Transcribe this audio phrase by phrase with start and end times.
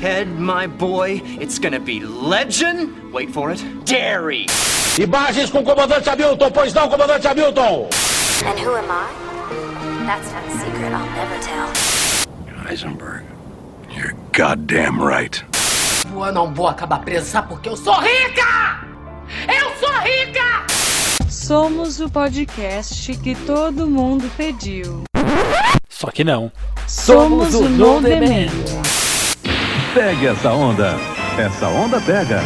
[0.00, 3.12] Ted, my boy, it's gonna be legend.
[3.12, 3.60] Wait for it.
[3.84, 4.46] Dairy.
[4.96, 7.88] Imagens com o comandante Hamilton, pois não, comandante Hamilton!
[8.46, 9.08] And who am I?
[10.06, 11.66] That's not a secret I'll never tell.
[12.64, 13.24] Heisenberg,
[13.90, 15.44] you're goddamn right.
[16.12, 18.86] Eu não vou acabar presa, porque eu sou rica!
[19.48, 21.28] Eu sou rica!
[21.28, 25.02] Somos o podcast que todo mundo pediu.
[25.88, 26.52] Só que não.
[26.86, 28.52] Somos o No Demand.
[29.94, 30.96] Pegue essa onda.
[31.38, 32.40] Essa onda pega.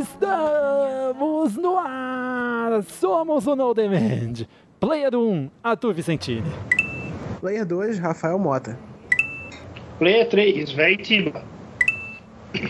[0.00, 2.82] Estamos no ar!
[2.82, 4.46] Somos o No Demand.
[4.80, 6.50] Player 1, Arthur Vicentini.
[7.40, 8.76] Player 2, Rafael Mota.
[9.98, 11.42] Player 3, véi Timba.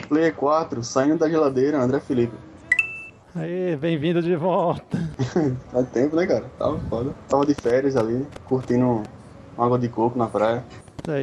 [0.09, 2.48] Player 4, saindo da geladeira, André Felipe.
[3.39, 4.99] Aê, bem-vindo de volta.
[5.71, 6.45] Faz tempo, né, cara?
[6.59, 7.15] Tava foda.
[7.29, 9.03] Tava de férias ali, curtindo
[9.57, 10.65] água de coco na praia.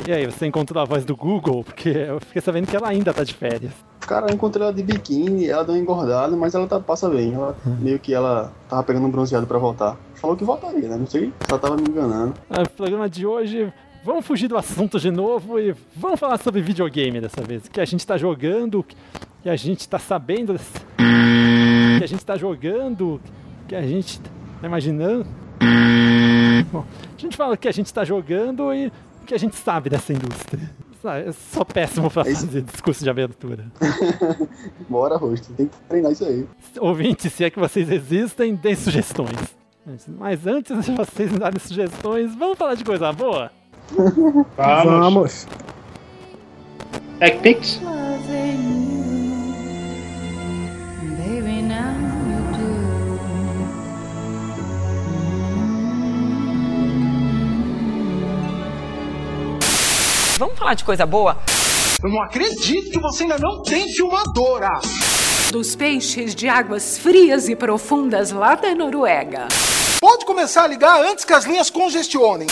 [0.08, 1.64] E aí, você encontrou a voz do Google?
[1.64, 3.72] Porque eu fiquei sabendo que ela ainda tá de férias.
[4.00, 7.34] Cara, eu encontrei ela de biquíni, ela deu uma engordada, mas ela tá, passa bem.
[7.34, 9.98] Ela, meio que ela tava pegando um bronzeado pra voltar.
[10.16, 10.96] Falou que voltaria, né?
[10.98, 12.34] Não sei, só tava me enganando.
[12.50, 13.72] Ah, O programa de hoje,
[14.04, 17.68] vamos fugir do assunto de novo e vamos falar sobre videogame dessa vez.
[17.68, 18.84] Que a gente tá jogando,
[19.44, 20.56] que a gente tá sabendo,
[21.98, 24.30] que a gente tá jogando, o que a gente tá
[24.64, 25.26] imaginando.
[26.72, 26.86] Bom,
[27.18, 29.90] a gente fala o que a gente tá jogando e o que a gente sabe
[29.90, 30.70] dessa indústria.
[31.24, 33.66] Eu sou péssimo pra fazer discurso de abertura.
[34.90, 36.48] Bora, rosto, tem que treinar isso aí.
[36.80, 39.56] Ouvintes, se é que vocês existem, deem sugestões.
[40.18, 43.52] Mas antes de vocês me darem sugestões, vamos falar de coisa boa?
[44.58, 45.48] Vamos.
[47.20, 47.80] TechPix?
[48.28, 48.85] Baby,
[60.38, 61.38] Vamos falar de coisa boa?
[62.04, 64.70] Eu não acredito que você ainda não tem filmadora!
[65.50, 69.48] Dos peixes de águas frias e profundas lá da Noruega.
[70.02, 72.48] Pode começar a ligar antes que as linhas congestionem.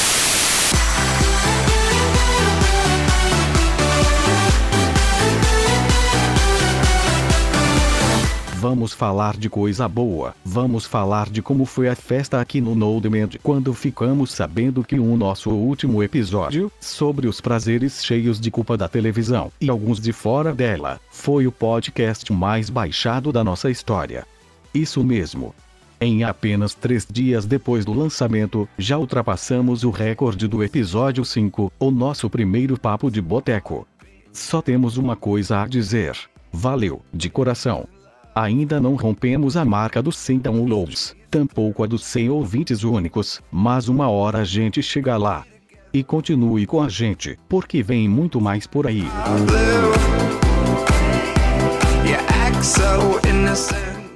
[8.63, 10.34] Vamos falar de coisa boa.
[10.46, 14.97] Vamos falar de como foi a festa aqui no No Demand quando ficamos sabendo que
[14.97, 20.13] o nosso último episódio, sobre os prazeres cheios de culpa da televisão e alguns de
[20.13, 24.25] fora dela, foi o podcast mais baixado da nossa história.
[24.74, 25.53] Isso mesmo.
[26.00, 31.91] Em apenas três dias depois do lançamento, já ultrapassamos o recorde do episódio 5, o
[31.91, 33.85] nosso primeiro papo de boteco.
[34.31, 36.16] Só temos uma coisa a dizer.
[36.50, 37.90] Valeu, de coração.
[38.36, 43.88] Ainda não rompemos a marca dos 100 downloads, tampouco a dos 100 ouvintes únicos, mas
[43.88, 45.46] uma hora a gente chega lá.
[45.94, 49.04] E continue com a gente, porque vem muito mais por aí.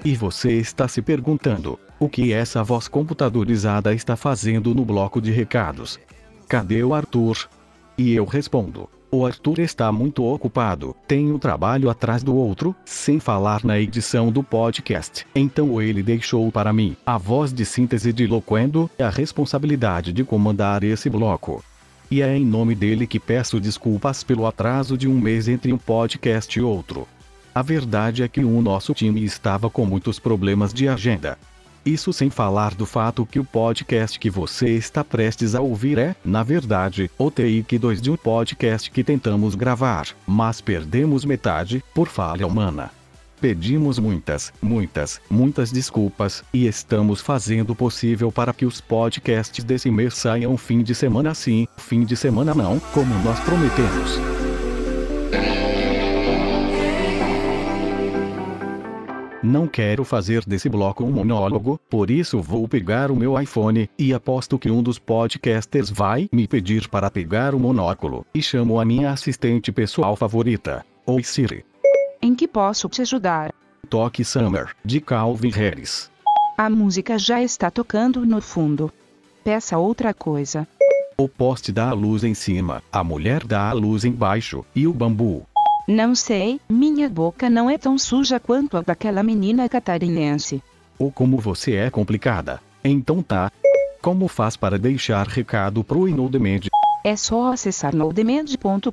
[0.04, 5.32] E você está se perguntando: o que essa voz computadorizada está fazendo no bloco de
[5.32, 6.00] recados?
[6.48, 7.48] Cadê o Arthur?
[7.96, 13.20] E eu respondo: o Arthur está muito ocupado, tem um trabalho atrás do outro, sem
[13.20, 15.26] falar na edição do podcast.
[15.34, 20.84] Então ele deixou para mim, a voz de síntese de Loquendo, a responsabilidade de comandar
[20.84, 21.64] esse bloco.
[22.12, 25.78] E é em nome dele que peço desculpas pelo atraso de um mês entre um
[25.78, 27.08] podcast e outro.
[27.54, 31.38] A verdade é que o nosso time estava com muitos problemas de agenda.
[31.88, 36.18] Isso sem falar do fato que o podcast que você está prestes a ouvir é,
[36.24, 42.10] na verdade, o take 2 de um podcast que tentamos gravar, mas perdemos metade, por
[42.10, 42.92] falha humana.
[43.40, 49.90] Pedimos muitas, muitas, muitas desculpas, e estamos fazendo o possível para que os podcasts desse
[49.90, 54.37] mês saiam fim de semana sim, fim de semana não, como nós prometemos.
[59.44, 64.12] Não quero fazer desse bloco um monólogo, por isso vou pegar o meu iPhone, e
[64.12, 68.86] aposto que um dos podcasters vai me pedir para pegar o monóculo, e chamo a
[68.86, 70.84] minha assistente pessoal favorita.
[71.06, 71.64] Oi Siri.
[72.20, 73.54] Em que posso te ajudar?
[73.88, 76.10] Toque Summer, de Calvin Harris.
[76.58, 78.92] A música já está tocando no fundo.
[79.44, 80.68] Peça outra coisa.
[81.16, 84.94] O poste dá a luz em cima, a mulher dá a luz embaixo, e o
[84.94, 85.46] bambu.
[85.88, 90.62] Não sei, minha boca não é tão suja quanto a daquela menina catarinense.
[91.00, 92.60] Ou como você é complicada.
[92.84, 93.50] Então tá.
[94.02, 96.68] Como faz para deixar recado pro Inodemand?
[97.06, 98.90] É só acessar nodemand.com.br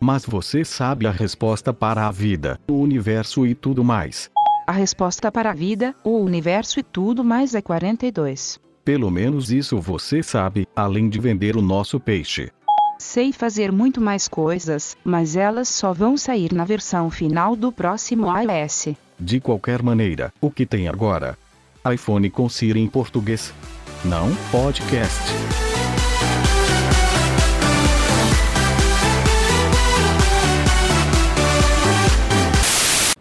[0.00, 4.30] Mas você sabe a resposta para a vida, o universo e tudo mais.
[4.66, 8.58] A resposta para a vida, o universo e tudo mais é 42.
[8.82, 12.50] Pelo menos isso você sabe, além de vender o nosso peixe.
[12.98, 18.26] Sei fazer muito mais coisas, mas elas só vão sair na versão final do próximo
[18.34, 18.94] iOS.
[19.20, 21.36] De qualquer maneira, o que tem agora?
[21.92, 23.52] iPhone com Siri em português.
[24.02, 25.73] Não, podcast.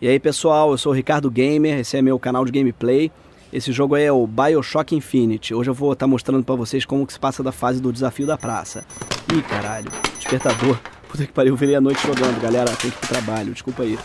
[0.03, 3.09] E aí pessoal, eu sou o Ricardo Gamer, esse é meu canal de gameplay.
[3.53, 5.53] Esse jogo aí é o Bioshock Infinite.
[5.53, 7.89] Hoje eu vou estar tá mostrando para vocês como que se passa da fase do
[7.89, 8.85] desafio da praça.
[9.33, 10.77] Ih, caralho, despertador.
[11.07, 12.69] Puta que pariu, eu virei a noite jogando, galera.
[12.71, 13.97] Tem que ir pro trabalho, desculpa aí.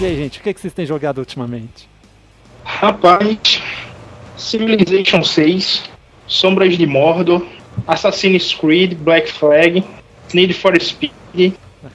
[0.00, 1.86] E aí, gente, o que, é que vocês têm jogado ultimamente?
[2.64, 3.60] Rapaz,
[4.40, 5.82] Civilization 6,
[6.26, 7.46] Sombras de Mordor,
[7.86, 9.84] Assassin's Creed, Black Flag,
[10.32, 11.12] Need for Speed.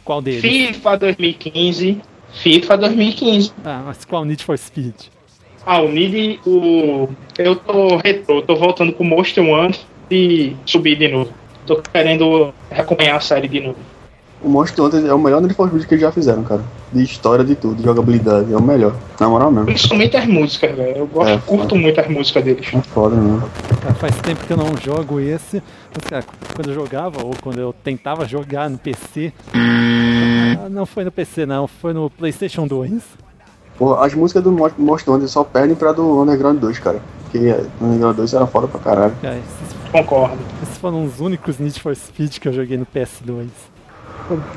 [0.03, 0.42] Qual deles?
[0.42, 2.01] FIFA 2015.
[2.33, 3.53] FIFA 2015.
[3.63, 4.94] Ah, mas qual Need for Speed?
[5.65, 7.09] Ah, o Need, o.
[7.38, 9.74] Eu tô retrô, tô voltando pro Monster One
[10.12, 11.33] e subir de novo.
[11.65, 13.80] Tô querendo acompanhar a série de novo.
[14.45, 16.62] O Monster Hunter é o melhor Need for Speed que eles já fizeram, cara.
[16.94, 18.53] De história, de tudo, de jogabilidade.
[18.53, 18.94] É o melhor.
[19.19, 19.65] Na moral mesmo.
[19.65, 20.97] Principalmente as músicas, velho.
[20.97, 22.68] Eu gosto, é, curto muito as músicas deles.
[22.71, 23.50] É foda mesmo.
[23.81, 25.63] Cara, faz tempo que eu não jogo esse.
[25.95, 26.24] Mas, cara,
[26.56, 29.33] quando eu jogava, ou quando eu tentava jogar no PC.
[29.51, 31.68] ah, não foi no PC, não.
[31.68, 33.01] Foi no PlayStation 2.
[33.80, 37.01] Pô, as músicas do Monster Hunter só perdem pra do Underground 2, cara.
[37.24, 37.39] Porque
[37.81, 39.15] o Underground 2 era foda pra caralho.
[39.24, 40.38] É, esses, Concordo.
[40.62, 43.48] Esses foram os únicos Need for Speed que eu joguei no PS2.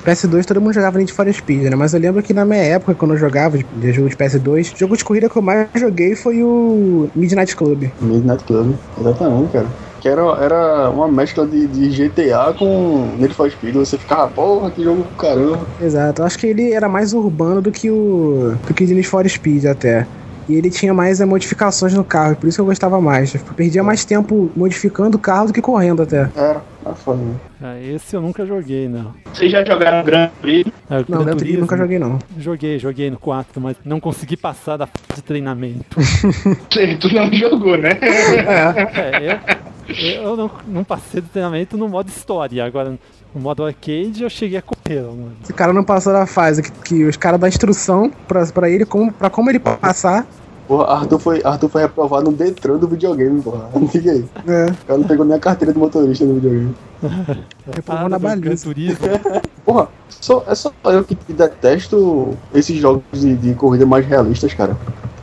[0.04, 1.76] PS2 todo mundo jogava Need for Speed, né?
[1.76, 4.78] Mas eu lembro que na minha época, quando eu jogava de jogo de PS2, o
[4.78, 7.84] jogo de corrida que eu mais joguei foi o Midnight Club.
[8.00, 9.68] Midnight Club, exatamente, cara.
[10.00, 13.74] Que era, era uma mescla de, de GTA com Need for Speed.
[13.74, 15.66] Você ficava, porra, que jogo do caramba.
[15.80, 18.54] Exato, eu acho que ele era mais urbano do que o.
[18.66, 20.06] do que o Need for Speed até.
[20.48, 23.34] E ele tinha mais é, modificações no carro, por isso que eu gostava mais.
[23.34, 26.30] Eu perdia mais tempo modificando o carro do que correndo até.
[26.34, 27.20] Era, era foda.
[27.60, 29.14] Ah, esse eu nunca joguei, não.
[29.32, 30.72] Vocês já jogaram Gran Turismo?
[30.88, 32.18] Ah, não, Gran Turismo nunca joguei, não.
[32.38, 35.98] Joguei, joguei no 4, mas não consegui passar da fase de treinamento.
[36.98, 37.90] tu não jogou, né?
[38.00, 39.58] é,
[39.88, 42.64] eu, eu não, não passei do treinamento no modo história.
[42.64, 42.98] Agora,
[43.34, 44.62] no modo arcade, eu cheguei a
[44.96, 45.32] Mano.
[45.42, 48.84] Esse cara não passou da fase que, que os caras dão instrução pra, pra ele
[48.84, 50.26] como, pra como ele passar.
[50.68, 53.70] Porra, Arthur foi, Arthur foi reprovado no Detran do videogame, porra.
[53.74, 54.24] Não fica aí.
[54.46, 54.66] É.
[54.66, 56.74] O cara não pegou nem a carteira de motorista do videogame.
[57.74, 58.68] Reprovou na baliza.
[59.64, 64.76] porra, só, é só eu que detesto esses jogos de, de corrida mais realistas, cara.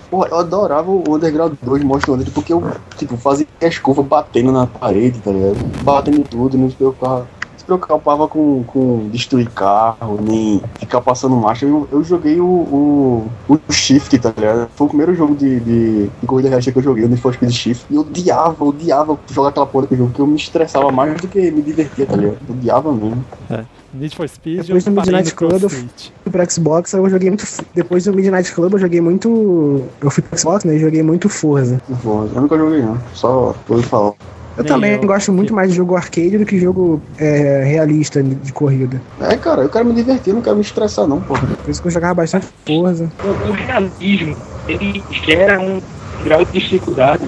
[0.09, 2.63] Porra, eu adorava o Underground 2 Monster Hunter porque eu,
[2.97, 5.57] tipo, fazia a escova batendo na parede, tá ligado?
[5.83, 7.34] Batendo tudo, não se preocupava se
[7.65, 11.65] preocupava com, com destruir carro, nem ficar passando marcha.
[11.65, 14.69] Eu, eu joguei o, o, o, Shift, tá ligado?
[14.75, 17.33] Foi o primeiro jogo de, de, de corrida realista que eu joguei, o Need for
[17.33, 17.85] Speed Shift.
[17.89, 21.27] E eu odiava, odiava jogar aquela porra daquele jogo, porque eu me estressava mais do
[21.27, 22.37] que me divertia, tá ligado?
[22.47, 23.25] Eu odiava mesmo.
[23.49, 23.65] É.
[23.93, 25.87] Need for Speed Depois do Midnight Club eu fui
[26.29, 27.45] pro Xbox, eu joguei muito.
[27.73, 29.83] Depois do Midnight Club eu joguei muito.
[30.01, 30.75] Eu fui pro Xbox, né?
[30.75, 31.81] E joguei muito Forza.
[32.01, 32.35] Forza.
[32.35, 34.13] Eu nunca joguei não, só vou falar.
[34.57, 35.01] Eu Nem também eu.
[35.01, 39.01] gosto muito mais de jogo arcade do que jogo é, realista de corrida.
[39.21, 41.47] É, cara, eu quero me divertir, não quero me estressar, não, porra.
[41.63, 43.11] Por isso que eu jogava bastante Forza.
[43.47, 44.35] O realismo,
[44.67, 45.81] ele gera um
[46.23, 47.25] grau de dificuldade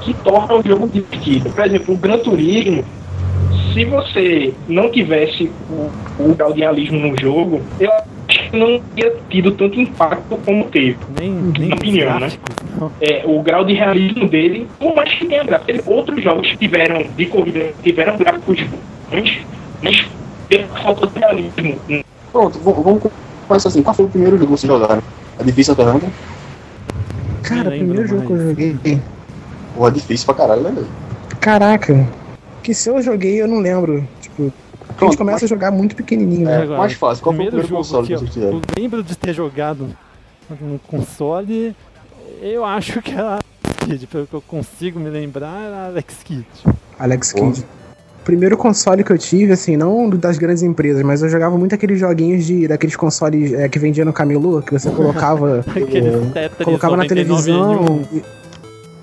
[0.00, 1.50] que torna o jogo divertido.
[1.50, 2.84] Por exemplo, o Gran Turismo,
[3.72, 7.90] se você não tivesse o, o grau de realismo no jogo, eu
[8.46, 10.96] acho que não teria tido tanto impacto como teve.
[11.18, 12.32] Nem, nem na opinião, né?
[13.00, 17.26] É, o grau de realismo dele, por mais que tenha gráficos, outros jogos tiveram de
[17.26, 18.60] corrida tiveram gráficos
[19.10, 19.38] bons,
[19.82, 20.06] mas
[20.48, 21.78] Tem falta de realismo.
[22.32, 23.02] Pronto, vamos
[23.48, 23.82] começar assim.
[23.82, 25.02] Qual foi o primeiro jogo que vocês jogaram?
[25.38, 26.06] É difícil a pergunta?
[27.42, 29.00] Cara, o primeiro jogo que eu joguei.
[29.74, 30.84] Pô, é difícil pra caralho, né?
[31.40, 32.08] Caraca.
[32.62, 34.06] Que se eu joguei, eu não lembro.
[34.20, 34.52] Tipo,
[35.04, 36.62] a gente começa a jogar muito pequenininho, né?
[36.62, 36.88] Agora,
[37.20, 39.88] primeiro jogo que eu, eu lembro de ter jogado
[40.60, 41.74] no console,
[42.40, 46.46] eu acho que era Alex Kidd, pelo que eu consigo me lembrar, era Alex Kidd.
[46.98, 47.60] Alex Kidd.
[48.20, 51.74] O primeiro console que eu tive, assim, não das grandes empresas, mas eu jogava muito
[51.74, 55.60] aqueles joguinhos de daqueles consoles é, que vendia no camelô, que você colocava.
[55.70, 58.08] Aqueles é, colocava na 99 em televisão.
[58.12, 58.22] e-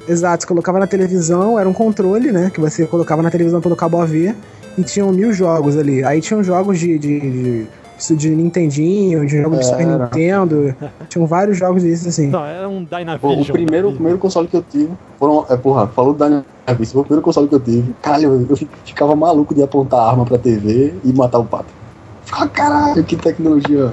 [0.06, 2.52] Exato, você colocava na televisão, era um controle, né?
[2.54, 4.36] Que você colocava na televisão pelo cabo AV
[4.78, 6.04] e tinham mil jogos ali.
[6.04, 6.98] Aí tinham jogos de.
[6.98, 9.86] de, de isso de Nintendinho, de jogos de Super.
[9.86, 10.76] Nintendo.
[11.08, 12.28] Tinham vários jogos desses assim.
[12.28, 13.42] Não, era um Dynavision.
[13.42, 15.46] o primeiro, o primeiro console que eu tive foram.
[15.50, 17.94] É, porra, falou do Davis, foi o primeiro console que eu tive.
[18.02, 21.68] Caralho, eu, eu ficava maluco de apontar a arma pra TV e matar o pato.
[22.26, 23.92] Ficava, caralho, que tecnologia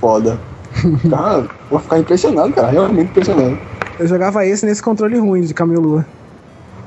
[0.00, 0.38] foda.
[1.08, 3.58] Cara, vou ficar impressionado, cara, realmente impressionado.
[3.98, 6.04] Eu jogava esse nesse controle ruim de camelô.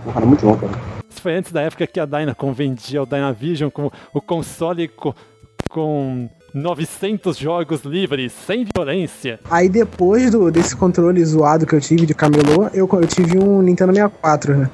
[0.03, 0.98] Porra, era muito bom, cara.
[1.09, 5.15] Isso foi antes da época que a Dynacon vendia o Dynavision como o console co-
[5.69, 9.39] com 900 jogos livres, sem violência.
[9.49, 13.61] Aí depois do, desse controle zoado que eu tive de camelô, eu, eu tive um
[13.61, 14.69] Nintendo 64, né?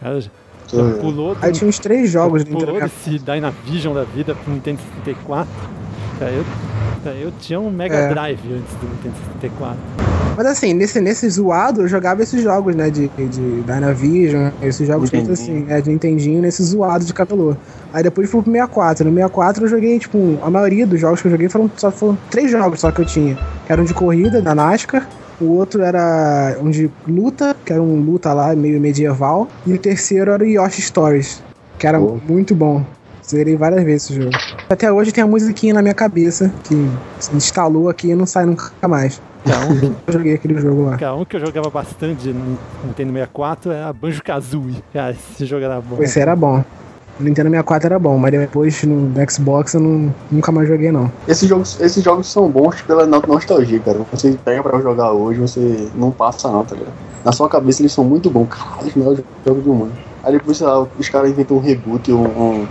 [0.00, 0.30] Cara, já,
[0.68, 0.92] já É.
[1.00, 3.10] pulou do, Aí tinha uns três jogos de Nintendo pulou 64.
[3.12, 5.48] desse Dynavision da vida pro Nintendo 64.
[6.18, 6.44] Cara, eu,
[7.12, 8.08] eu tinha um Mega É.
[8.08, 9.78] Drive antes do Nintendo 64.
[10.36, 12.90] Mas assim, nesse, nesse zoado eu jogava esses jogos, né?
[12.90, 17.56] De, de Dynavision, esses jogos todos assim, é, de Nintendinho, nesse zoado de camelô.
[17.92, 19.04] Aí depois fui pro 64.
[19.04, 22.18] No 64 eu joguei, tipo, a maioria dos jogos que eu joguei foram só foram
[22.30, 23.36] três jogos só que eu tinha.
[23.66, 25.08] Que eram de corrida, da NASCAR.
[25.40, 29.48] O outro era um de luta, que era um luta lá, meio medieval.
[29.66, 31.42] E o terceiro era o Yoshi Stories,
[31.78, 32.84] que era muito bom.
[33.28, 34.36] Zerei várias vezes esse jogo.
[34.70, 36.74] Até hoje tem a musiquinha na minha cabeça, que
[37.20, 39.20] se instalou aqui e não sai nunca mais.
[40.06, 40.96] eu joguei aquele jogo lá.
[40.96, 44.82] Cara, um que eu jogava bastante no Nintendo 64 era Banjo Kazooie.
[44.92, 46.02] Cara, esse jogo era bom.
[46.02, 46.64] Esse era bom.
[47.20, 51.10] O Nintendo 64 era bom, mas depois no Xbox eu não, nunca mais joguei não.
[51.26, 53.98] Esses jogos, esses jogos são bons pela no- nostalgia, cara.
[54.12, 56.94] Você pega pra jogar hoje, você não passa não, tá ligado?
[57.24, 59.92] Na sua cabeça eles são muito bons, caralho, os melhores jogos do mundo.
[60.22, 62.66] Aí depois, sei lá, os caras inventam um reboot, um, um-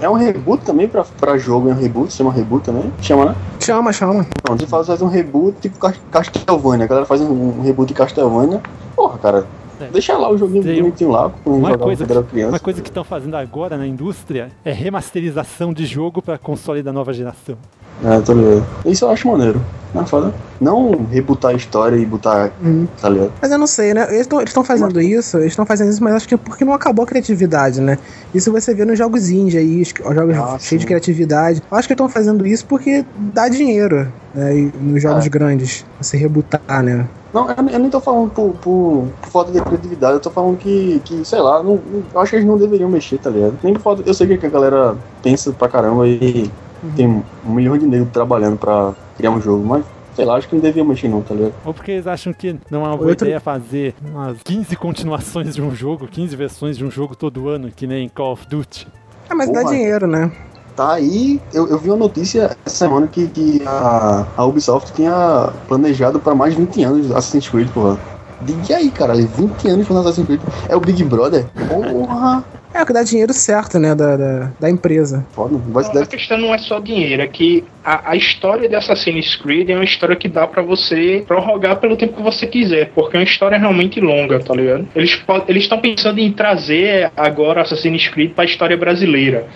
[0.00, 2.92] É um reboot também pra, pra jogo, é um reboot, chama reboot também?
[3.00, 3.34] Chama, né?
[3.60, 4.26] Chama, chama.
[4.48, 7.94] Não, você faz, faz um reboot tipo Cas- Castlevania, a galera faz um, reboot de
[7.94, 8.60] Castlevania.
[8.94, 9.46] Porra, cara,
[9.80, 9.86] É.
[9.86, 12.52] deixa lá o joguinho Tem bonitinho lá, Uma coisa, que, criança.
[12.52, 16.92] uma coisa que estão fazendo agora na indústria é remasterização de jogo para console da
[16.92, 17.56] nova geração.
[18.04, 18.64] É, tô ligado.
[18.86, 19.60] Isso eu acho maneiro.
[19.92, 20.32] Não, foda.
[20.60, 22.52] Não rebutar a história e botar.
[22.62, 22.86] Uhum.
[23.00, 23.32] Tá ligado?
[23.42, 24.06] Mas eu não sei, né?
[24.14, 27.02] Eles estão fazendo isso, eles estão fazendo isso, mas acho que é porque não acabou
[27.02, 27.98] a criatividade, né?
[28.32, 30.86] Isso você vê nos jogos indie aí, os os jogos Ah, cheios de sim.
[30.86, 31.62] criatividade.
[31.70, 33.04] Eu acho que estão fazendo isso porque
[33.34, 34.56] dá dinheiro, né?
[34.56, 35.28] E nos jogos É.
[35.28, 35.84] grandes.
[36.00, 37.06] Você rebutar, né?
[37.32, 41.00] Não, eu, nem tô falando por, por, por falta de criatividade, eu tô falando que,
[41.04, 41.80] que sei lá, não-
[42.12, 43.54] eu acho que eles não deveriam mexer, tá ligado?
[43.62, 44.02] Nem por falta.
[44.04, 46.50] Eu sei que a galera pensa pra caramba e
[46.96, 47.06] tem
[47.46, 49.84] um milhão de negros trabalhando pra criar um jogo, mas
[50.14, 51.54] sei lá, acho que não deviam mexer não, tá ligado?
[51.64, 55.54] Ou porque eles acham que não é uma boa Outro- ideia fazer umas 15 continuações
[55.54, 58.86] de um jogo, 15 versões de um jogo todo ano, que nem Call of Duty.
[59.28, 59.72] Ah, mas dá Porra.
[59.74, 60.30] dinheiro, né?
[60.76, 65.50] Tá aí, eu, eu vi uma notícia essa semana que, que a, a Ubisoft tinha
[65.68, 67.98] planejado pra mais de 20 anos Assassin's Creed, porra.
[68.42, 70.40] Diga aí, caralho, 20 anos fazendo Assassin's Creed.
[70.68, 71.46] É o Big Brother?
[71.68, 72.42] Porra!
[72.72, 73.94] É o que dá dinheiro certo, né?
[73.94, 75.26] Da, da, da empresa.
[75.32, 75.60] Foda,
[75.92, 79.70] Não, a questão não é só dinheiro, é que a, a história de Assassin's Creed
[79.70, 83.20] é uma história que dá pra você prorrogar pelo tempo que você quiser, porque é
[83.20, 84.86] uma história realmente longa, tá ligado?
[84.94, 89.46] Eles estão pensando em trazer agora Assassin's Creed pra história brasileira.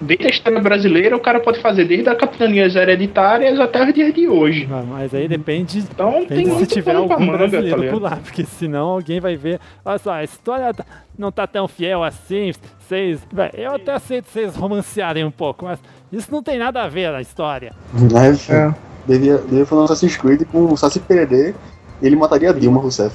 [0.00, 4.14] Dentro da história brasileira, o cara pode fazer desde as capitanias hereditárias até os dias
[4.14, 4.66] de hoje.
[4.72, 7.92] Ah, Mas aí depende, Então tem depende se muito tiver algum manga, tá brasileiro ligado?
[7.94, 10.86] por lá, porque senão alguém vai ver, olha só, a história tá-
[11.18, 13.20] não tá tão fiel assim, vocês...
[13.52, 15.78] Eu até aceito vocês romancearem um pouco, mas
[16.10, 17.72] isso não tem nada a ver na história.
[17.92, 18.36] Né?
[18.48, 18.74] É.
[19.06, 21.54] Devia, devia fazer um Assassin's Creed com só se perder,
[22.02, 23.14] ele mataria a Dilma Rousseff.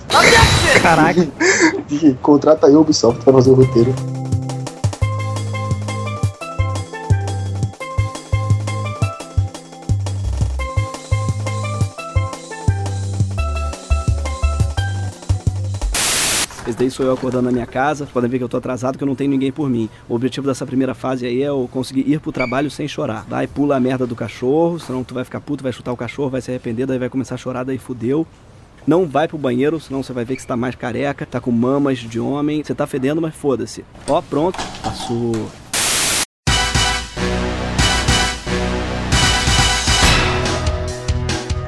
[0.83, 1.25] Caraca.
[2.21, 3.93] Contrata aí a Ubisoft pra fazer o roteiro.
[16.75, 18.05] Esse daí sou eu acordando na minha casa.
[18.05, 19.89] Podem ver que eu tô atrasado, que eu não tenho ninguém por mim.
[20.09, 23.25] O objetivo dessa primeira fase aí é eu conseguir ir pro trabalho sem chorar.
[23.29, 26.31] Vai, pula a merda do cachorro, senão tu vai ficar puto, vai chutar o cachorro,
[26.31, 28.27] vai se arrepender, daí vai começar a chorar, daí fudeu.
[28.85, 31.49] Não vai pro banheiro, senão você vai ver que você tá mais careca, tá com
[31.49, 33.85] mamas de homem, você tá fedendo, mas foda-se.
[34.05, 35.31] Ó, pronto, passou.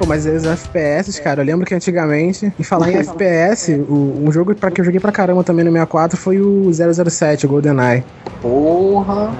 [0.08, 4.56] Mas os FPS, cara, eu lembro que antigamente, em falar em FPS, o, um jogo
[4.56, 8.04] pra que eu joguei pra caramba também no 64 foi o 007, o GoldenEye.
[8.42, 9.32] Porra!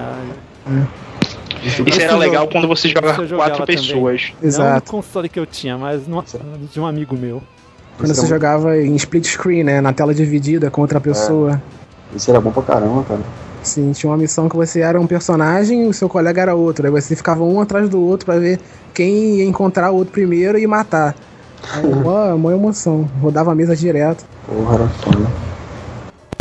[1.64, 3.76] Isso era legal quando você jogava quatro também.
[3.76, 4.34] pessoas.
[4.40, 4.86] Não Exato.
[4.86, 6.24] no console que eu tinha, mas no,
[6.72, 7.42] de um amigo meu.
[7.98, 9.82] Quando você jogava em split screen, né?
[9.82, 11.62] Na tela dividida com outra pessoa.
[12.16, 13.22] Isso era bom pra caramba, cara.
[13.68, 16.86] Sim, tinha uma missão que você era um personagem e o seu colega era outro.
[16.86, 18.60] Aí você ficava um atrás do outro pra ver
[18.94, 21.14] quem ia encontrar o outro primeiro e matar.
[21.74, 23.10] Aí, mó, mó emoção.
[23.22, 24.26] Rodava a mesa direto.
[24.46, 25.48] Porra, era foda.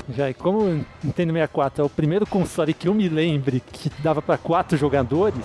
[0.09, 3.91] Já, e como o Nintendo 64 é o primeiro console que eu me lembre que
[3.99, 5.45] dava pra quatro jogadores,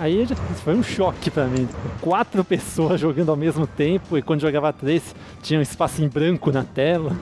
[0.00, 1.68] aí já- isso foi um choque pra mim.
[2.00, 6.50] Quatro pessoas jogando ao mesmo tempo e quando jogava três tinha um espaço em branco
[6.50, 7.12] na tela.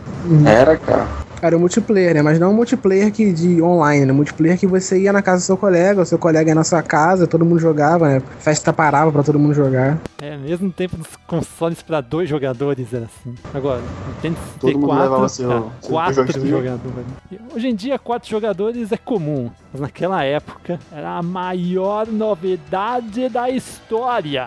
[0.46, 1.06] Era, cara.
[1.40, 2.20] Era o multiplayer, né?
[2.22, 4.12] Mas não o multiplayer que de online, né?
[4.12, 6.82] Multiplayer que você ia na casa do seu colega, o seu colega ia na sua
[6.82, 8.22] casa, todo mundo jogava, né?
[8.40, 9.98] Festa parava pra todo mundo jogar.
[10.20, 13.36] É, mesmo tempo dos consoles pra dois jogadores era assim.
[13.54, 17.06] Agora, Nintendo Todo mundo 64, levava seu- ah, seu quatro jogadores.
[17.54, 23.48] Hoje em dia, quatro jogadores é comum, mas naquela época era a maior novidade da
[23.48, 24.46] história.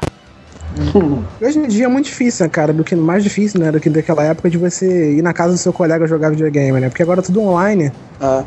[1.41, 2.71] Hoje em dia é muito difícil, né, cara?
[2.73, 3.71] Do que mais difícil, né?
[3.71, 6.89] Do que daquela época de você ir na casa do seu colega jogar videogame, né?
[6.89, 7.91] Porque agora é tudo online.
[8.21, 8.43] É.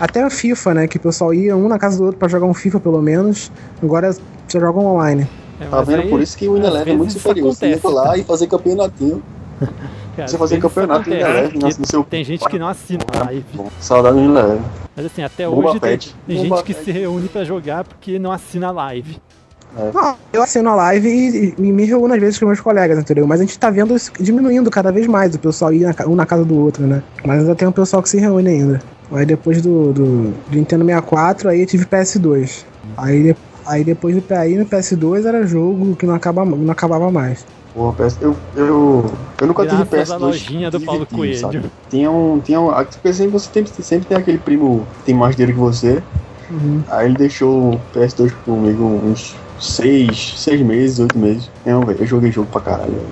[0.00, 0.88] Até a FIFA, né?
[0.88, 3.50] Que o pessoal ia um na casa do outro pra jogar um FIFA pelo menos.
[3.82, 5.28] Agora você joga online.
[5.60, 6.02] É, Tá vendo?
[6.02, 7.52] aí, Por isso que o Ineleve é muito superior.
[7.52, 7.94] Você ia acontece.
[7.94, 9.22] lá e fazer campeonatinho.
[10.16, 12.02] Cara, Você fazer campeonato acontece, Ineleve seu.
[12.04, 13.44] Tem gente que não assina live.
[13.54, 14.62] Bom, saudade do Ineleve.
[14.98, 16.84] Mas assim, até hoje tem, tem gente que Pet.
[16.84, 19.16] se reúne pra jogar porque não assina live.
[19.94, 23.26] Não, eu assino a live e, e me reúno às vezes com meus colegas, entendeu?
[23.26, 26.16] Mas a gente tá vendo isso diminuindo cada vez mais, o pessoal ir na um
[26.16, 27.02] na casa do outro, né?
[27.24, 28.82] Mas ainda tem um pessoal que se reúne ainda.
[29.12, 30.04] Aí depois do, do,
[30.50, 32.64] do Nintendo 64, aí eu tive PS2.
[32.96, 33.36] Aí, de-
[33.68, 37.44] aí depois do aí no PS2 era jogo que não, acaba, não acabava mais.
[37.74, 39.04] Porra, PS, eu, eu,
[39.40, 40.14] eu nunca tive Graças PS2.
[40.14, 41.38] à lojinha do Paulo Coelho.
[41.38, 41.62] sabe?
[41.90, 42.40] Tinha um.
[42.40, 45.60] Tinha um porque sempre, você tem, sempre tem aquele primo que tem mais dinheiro que
[45.60, 46.02] você.
[46.50, 46.82] Uhum.
[46.88, 51.50] Aí ele deixou o PS2 comigo uns seis, seis meses, oito meses.
[51.64, 53.06] Não, velho, eu joguei jogo pra caralho, velho.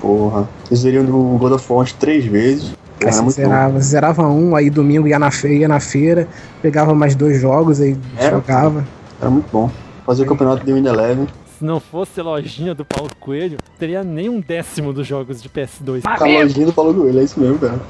[0.00, 0.48] Porra.
[0.70, 2.70] Eu zerei o do God of War umas três vezes.
[2.70, 6.28] Porra, Aí era você zerava, zerava um, aí domingo ia na, fe, ia na feira,
[6.62, 8.86] pegava mais dois jogos, aí Era, jogava.
[9.22, 9.70] Era muito bom.
[10.04, 11.28] Fazer o campeonato de Win Eleven.
[11.56, 15.48] Se não fosse a lojinha do Paulo Coelho, teria nem um décimo dos jogos de
[15.48, 16.02] PS2.
[16.04, 17.80] A lojinha do Paulo Coelho, é isso mesmo, cara.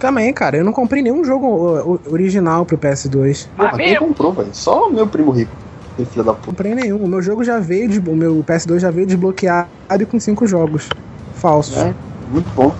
[0.00, 3.48] Também, cara, eu não comprei nenhum jogo original pro PS2.
[3.54, 4.48] Porra, quem comprou, velho?
[4.54, 5.52] Só o meu primo rico.
[5.98, 6.46] Filho da puta.
[6.46, 7.04] comprei nenhum.
[7.04, 9.68] O meu jogo já veio, de, o meu PS2 já veio desbloqueado
[10.08, 10.88] com cinco jogos
[11.34, 11.76] falsos.
[11.76, 11.92] É,
[12.30, 12.72] muito bom.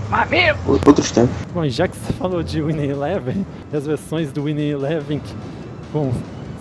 [0.87, 1.35] Outros tempos.
[1.53, 5.19] Bom, e já que você falou de Winning Eleven, e as versões do Winning Eleven,
[5.19, 5.35] que,
[5.93, 6.13] bom,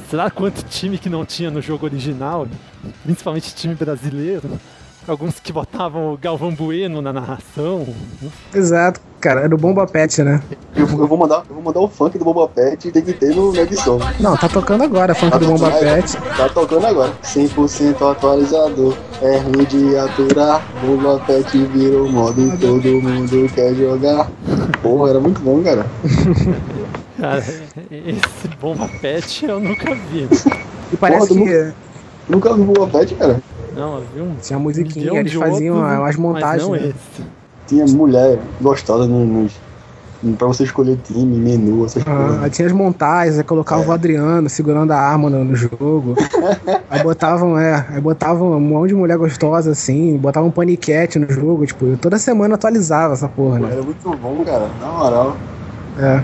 [0.09, 2.47] será quanto time que não tinha no jogo original,
[3.03, 4.49] principalmente time brasileiro?
[5.07, 7.87] Alguns que botavam o Galvão Bueno na narração.
[8.53, 10.41] Exato, cara, era o Bomba Pet, né?
[10.75, 13.01] Eu, vou- eu vou mandar, eu vou mandar o funk do Boba Pet e tem
[13.01, 13.97] que ter no, na edição.
[14.19, 16.17] Não, tá tocando agora, funk do Bomba Pet.
[16.35, 17.13] Tá tocando agora.
[17.23, 18.97] 100% atualizador.
[19.21, 20.61] É ruim de aturar.
[20.85, 24.29] Boba Pet virou moda e todo mundo quer jogar.
[24.81, 25.85] Porra, era muito bom, cara.
[27.19, 30.27] Cara, esse Bomba Pet eu nunca vi.
[30.91, 31.73] E parece Porra, que
[32.29, 33.41] Nunca vi Boba Pet, cara.
[33.75, 34.35] Não, eu vi um.
[34.41, 36.67] tinha musiquinha, milhão eles faziam outros, umas montagens.
[36.67, 36.93] Mas não né?
[36.93, 37.27] esse.
[37.67, 39.53] Tinha mulher gostosa no- nos.
[40.35, 42.55] Pra você escolher time, menu, essas Ah, coisas.
[42.55, 43.87] tinha as montagens, aí colocava É.
[43.87, 46.15] o Adriano segurando a arma no, no jogo.
[46.89, 51.29] aí botavam, é, aí botavam um monte de mulher gostosa assim, botavam um paniquete no
[51.31, 53.69] jogo, tipo, toda semana atualizava essa porra, né?
[53.73, 54.67] Era muito bom, cara.
[54.81, 55.37] Na moral.
[55.99, 56.23] É.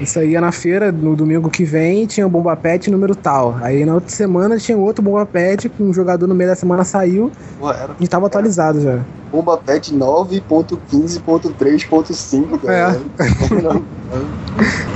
[0.00, 3.56] Isso aí ia na feira, no domingo que vem, tinha o Bomba Pet número tal.
[3.62, 6.82] Aí na outra semana tinha outro Bomba Pet, que um jogador no meio da semana
[6.84, 8.98] saiu Porra, era e tava atualizado já.
[9.30, 13.00] Bomba Pet 9.15.3.5, cara.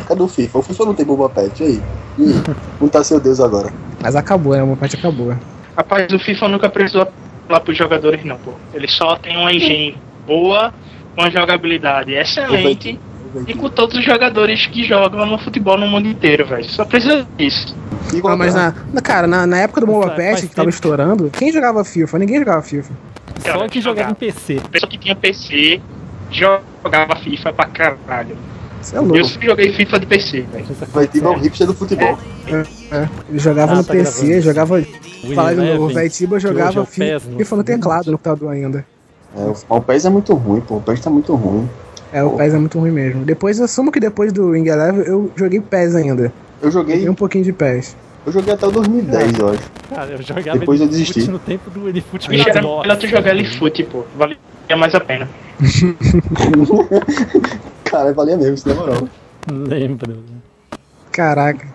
[0.06, 0.58] Cadê o FIFA?
[0.58, 1.80] O FIFA não tem Bomba Pet, aí?
[2.18, 2.42] E aí?
[2.80, 3.72] Não tá seu Deus agora.
[4.00, 4.62] Mas acabou, né?
[4.62, 5.36] O Bomba Pet acabou.
[5.76, 7.06] Rapaz, o FIFA nunca precisou
[7.48, 8.50] lá pros jogadores, não, pô.
[8.74, 9.96] Ele só tem uma engine
[10.26, 10.74] boa,
[11.16, 12.98] uma jogabilidade excelente
[13.46, 16.64] e com todos os jogadores que jogam no futebol no mundo inteiro, velho.
[16.64, 17.74] Só precisa disso.
[18.24, 21.52] Ah, mas na, na- cara, na, na época do Pet, faz que tava estourando, quem
[21.52, 22.18] jogava FIFA?
[22.18, 22.92] Ninguém jogava FIFA.
[23.44, 24.60] Só que jogava em PC.
[24.70, 25.80] Pessoa que tinha PC
[26.30, 28.36] jogava FIFA pra caralho.
[28.92, 29.16] É louco.
[29.16, 30.66] Eu sempre joguei FIFA de PC, velho.
[30.92, 32.18] Vai ter o hipster do futebol.
[32.46, 34.42] É, ele jogava Ah, no tá PC, gravando.
[34.42, 34.82] jogava.
[35.34, 37.38] Falar de novo, o Eleven, Vaitiba é jogava o PES, fi- não.
[37.38, 38.86] FIFA no teclado no computador ainda.
[39.36, 40.76] É, o- PES é muito ruim, pô.
[40.76, 41.68] O PES tá muito ruim.
[42.12, 43.24] É, o PES é muito ruim mesmo.
[43.24, 46.32] Depois, eu assumo que depois do Wing Eleven eu joguei PES ainda.
[46.62, 47.96] Eu joguei, Joguei um pouquinho de PES.
[48.24, 49.62] Eu joguei até o 2010, eu acho.
[49.88, 51.30] Cara, eu jogava Depois eu desisti.
[51.30, 52.82] no tempo do Bicho, era Nossa.
[52.82, 54.02] melhor tu jogar Elifute, pô.
[54.16, 54.36] Valia
[54.76, 55.28] mais a pena.
[57.84, 59.08] Cara, valia mesmo, isso na moral.
[59.50, 60.18] Lembro.
[61.12, 61.66] Caraca.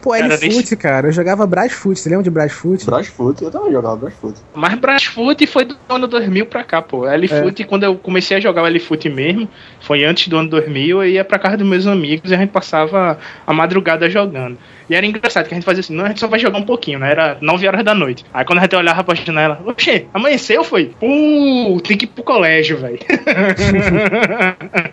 [0.00, 1.08] Pô, Cara, L-Foot, cara.
[1.08, 1.98] Eu jogava Brasfoot.
[1.98, 2.86] Você lembra de Brasfoot?
[2.86, 4.38] Brasfoot, eu também jogava Brasfoot.
[4.54, 7.06] Mas Brasfoot foi do ano 2000 pra cá, pô.
[7.06, 9.48] L-Foot, quando eu comecei a jogar o L-Foot mesmo,
[9.80, 12.50] foi antes do ano 2000, eu ia pra casa dos meus amigos e a gente
[12.50, 14.56] passava a madrugada jogando.
[14.88, 16.64] E era engraçado que a gente fazia assim, não, a gente só vai jogar um
[16.64, 17.10] pouquinho, né?
[17.10, 18.24] Era 9 horas da noite.
[18.34, 20.92] Aí quando a gente olhava pra janela, oxê, amanheceu, foi?
[20.98, 22.98] Pô, tem que ir pro colégio, velho.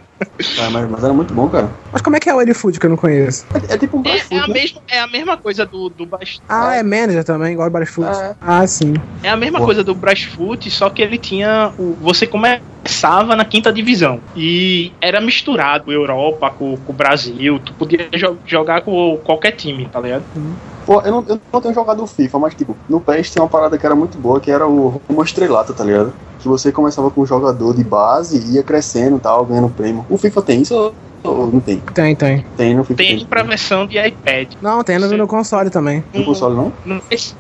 [0.59, 1.69] Ah, mas, mas era muito bom, cara.
[1.91, 3.45] Mas como é que é o L-Foot que eu não conheço?
[3.69, 4.53] É, é tipo um É, Brasfoot, é a né?
[4.53, 8.09] mesma, é a mesma coisa do, do Bas- Ah, é manager também, igual o Brasfoot.
[8.09, 8.35] É.
[8.41, 8.93] Ah, sim.
[9.23, 9.65] É a mesma Pô.
[9.65, 11.71] coisa do Brasfoot, só que ele tinha.
[11.77, 12.25] O, você
[12.91, 14.19] começava na quinta divisão.
[14.35, 17.59] E era misturado Europa com, com o Brasil.
[17.59, 20.23] Tu podia jo- jogar com qualquer time, tá ligado?
[20.85, 23.49] Pô, eu não, eu não tenho jogado o FIFA, mas tipo, no PES tinha uma
[23.49, 26.13] parada que era muito boa, que era o Rumo Estrelata, tá ligado?
[26.39, 30.05] Que você começava com um jogador de base e ia crescendo e tal, ganhando prêmio.
[30.09, 30.93] O FIFA tem isso ou-
[31.51, 31.81] não tem?
[31.93, 32.45] Tem, tem.
[32.55, 32.97] Tem no FIFA.
[32.97, 34.53] Tem pra versão de iPad.
[34.61, 36.01] Não, tem no, no console também.
[36.13, 36.71] No console não?
[36.85, 37.35] No PC,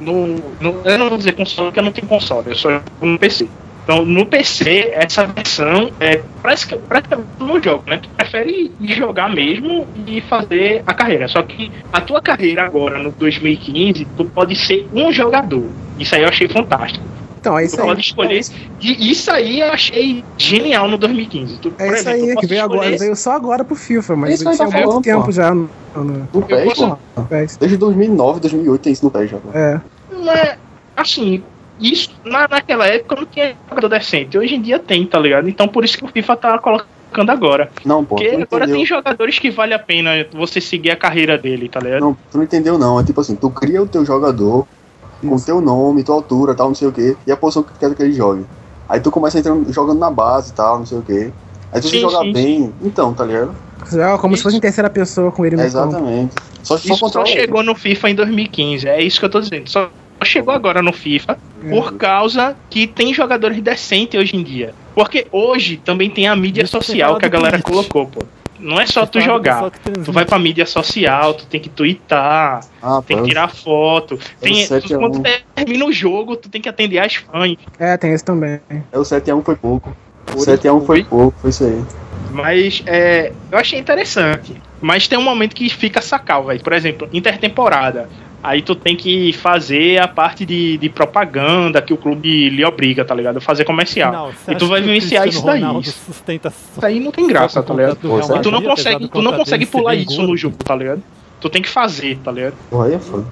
[0.00, 2.84] no, no- eu não vou dizer console porque eu não tenho console, eu só jogo
[3.02, 3.46] no PC.
[3.86, 7.98] Então, no PC, essa versão é pratica- praticamente um jogo, né?
[8.02, 11.28] Tu prefere ir jogar mesmo e fazer a carreira.
[11.28, 15.70] Só que a tua carreira agora, no 2015, tu pode ser um jogador.
[16.00, 17.04] Isso aí eu achei fantástico.
[17.38, 17.86] Então, é Tu isso aí.
[17.86, 18.40] pode escolher.
[18.80, 21.56] E isso aí eu achei genial no 2015.
[21.58, 24.34] Tu, É isso exemplo, aí, que veio agora, escolher- veio só agora pro FIFA, mas
[24.34, 25.30] Isso tinha tá muito falando, tempo pô.
[25.30, 26.98] já no, no No PES, posso-.
[27.60, 29.36] Desde 2009, 2008 tem isso no PES já.
[29.36, 29.56] pô.
[29.56, 29.80] É.
[30.10, 30.58] Não é
[30.96, 31.40] assim.
[31.80, 34.38] Isso na, naquela época não tinha jogador decente.
[34.38, 35.48] Hoje em dia tem, tá ligado?
[35.48, 37.70] Então por isso que o FIFA tá colocando agora.
[37.84, 38.76] Não, pô, Porque tu não agora entendeu.
[38.76, 42.00] tem jogadores que vale a pena você seguir a carreira dele, tá ligado?
[42.00, 42.98] Não, tu não entendeu não.
[43.00, 44.66] É tipo assim, tu cria o teu jogador
[45.20, 47.78] com teu nome, tua altura, tal, não sei o que, e a posição que tu
[47.78, 48.44] quer que ele jogue.
[48.88, 51.32] Aí tu começa entrando, jogando na base e tal, não sei o que.
[51.72, 53.54] Aí se você Sim, jogar sim, bem, então, tá ligado?
[53.90, 54.42] Joga como se Isso.
[54.44, 55.76] fosse em terceira pessoa com ele no campo.
[55.76, 56.34] Exatamente.
[56.62, 57.30] Só, só Isso só ele.
[57.30, 58.88] chegou no FIFA em 2015.
[58.88, 59.68] É isso que eu tô dizendo.
[59.68, 59.90] Só
[60.24, 61.70] chegou agora no FIFA É.
[61.70, 64.74] por causa que tem jogadores decentes hoje em dia.
[64.94, 68.20] Porque hoje também tem a mídia social que a galera colocou, pô.
[68.58, 69.70] Não é só tu jogar.
[70.02, 74.18] Tu vai pra mídia social, tu tem que twittar, Ah, tem que tirar foto.
[74.40, 75.22] Tem, É a quando
[75.54, 77.54] termina o jogo, tu tem que atender as fãs.
[77.78, 78.58] É, tem esse também.
[78.90, 79.94] é o 7x1 foi pouco.
[80.34, 80.56] O Foi?
[80.56, 81.84] 7x1 foi pouco, foi isso aí.
[82.32, 84.54] Mas é, eu achei interessante.
[84.80, 86.60] Mas tem um momento que fica sacal, velho.
[86.62, 88.08] Por exemplo, intertemporada.
[88.42, 93.04] Aí tu tem que fazer a parte de, de propaganda que o clube lhe obriga,
[93.04, 93.40] tá ligado?
[93.40, 94.12] Fazer comercial.
[94.12, 95.62] Não, e tu vai vivenciar isso daí.
[95.80, 97.98] Isso sustenta aí não tem graça, tá ligado?
[98.36, 101.02] E tu não consegue, tu não consegue pular isso no jogo, tá ligado?
[101.40, 102.54] Tu tem que fazer, tá ligado?
[102.70, 103.26] Porra, aí é foda.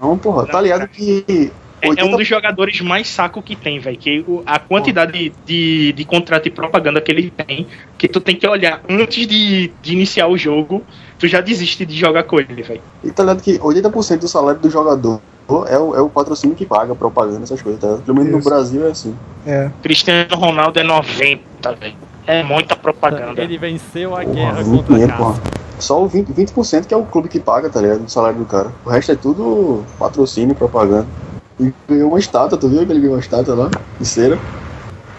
[0.00, 1.52] Não, porra, tá ligado que.
[1.80, 3.96] É, é um 80 dos jogadores mais saco que tem, velho.
[3.96, 7.66] Que a quantidade de, de contrato e propaganda que ele tem,
[7.98, 10.82] que tu tem que olhar antes de, de iniciar o jogo,
[11.18, 12.82] tu já desiste de jogar com ele, velho.
[13.02, 15.20] E tá ligado que 80% do salário do jogador
[15.68, 17.98] é o, é o patrocínio que paga, propaganda, essas coisas, tá?
[18.04, 18.40] Pelo menos no.
[18.40, 19.14] Brasil é assim.
[19.46, 19.70] É.
[19.82, 21.94] Cristiano Ronaldo é 90, velho.
[22.26, 23.42] É muita propaganda.
[23.42, 25.40] Ele venceu a Porra, guerra muito contra a dinheiro.
[25.78, 28.04] Só o 20%, 20% que é o clube que paga, tá ligado?
[28.04, 28.70] O salário do cara.
[28.84, 31.06] O resto é tudo patrocínio, propaganda.
[31.60, 33.70] E ganhou uma estátua, tu viu que ele ganhou uma estátua lá?
[34.00, 34.38] De cera.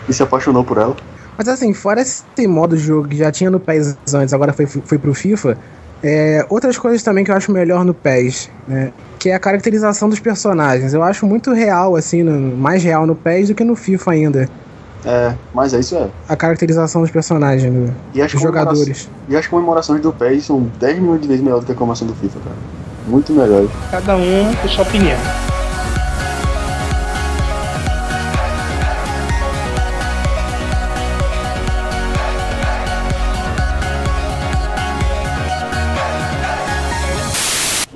[0.08, 0.96] E se apaixonou por ela.
[1.38, 4.66] Mas assim, fora esse modo de jogo que já tinha no PES antes, agora foi,
[4.66, 5.58] foi pro FIFA,
[6.04, 8.92] é, outras coisas também que eu acho melhor no PES, né?
[9.20, 10.94] Que é a caracterização dos personagens.
[10.94, 14.50] Eu acho muito real, assim, no- mais real no PES do que no FIFA ainda.
[15.04, 16.08] É, mas é isso é.
[16.28, 19.10] A caracterização dos personagens, né, E as, dos jogadores.
[19.30, 22.08] e as comemorações do PES são 10 milhões de vezes melhor do que a comemoração
[22.08, 22.56] do FIFA, cara.
[23.08, 23.68] Muito melhor.
[23.92, 25.18] Cada um com sua opinião.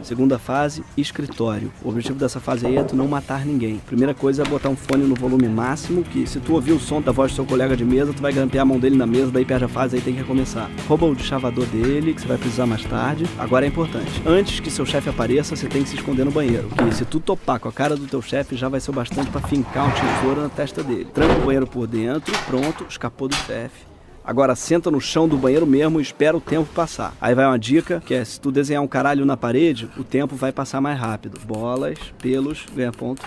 [0.10, 1.72] Segunda fase, escritório.
[1.84, 3.78] O objetivo dessa fase aí é tu não matar ninguém.
[3.86, 7.00] Primeira coisa é botar um fone no volume máximo, que se tu ouvir o som
[7.00, 9.30] da voz do seu colega de mesa, tu vai grampear a mão dele na mesa,
[9.30, 10.68] daí perde a fase, aí tem que recomeçar.
[10.88, 13.28] Rouba o chavador dele, que você vai precisar mais tarde.
[13.38, 14.10] Agora é importante.
[14.26, 16.70] Antes que seu chefe apareça, você tem que se esconder no banheiro.
[16.70, 19.30] Que se tu topar com a cara do teu chefe, já vai ser o bastante
[19.30, 21.06] pra fincar um tesouro na testa dele.
[21.14, 23.89] Tranca o banheiro por dentro, pronto, escapou do chefe.
[24.30, 27.16] Agora senta no chão do banheiro mesmo e espera o tempo passar.
[27.20, 30.36] Aí vai uma dica, que é se tu desenhar um caralho na parede, o tempo
[30.36, 31.40] vai passar mais rápido.
[31.48, 33.24] Bolas, pelos, ganha ponto.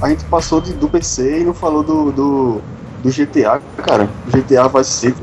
[0.00, 2.60] a gente passou de- do PC e não falou do, do,
[3.02, 4.08] do GTA, cara.
[4.28, 5.22] GTA Vice City.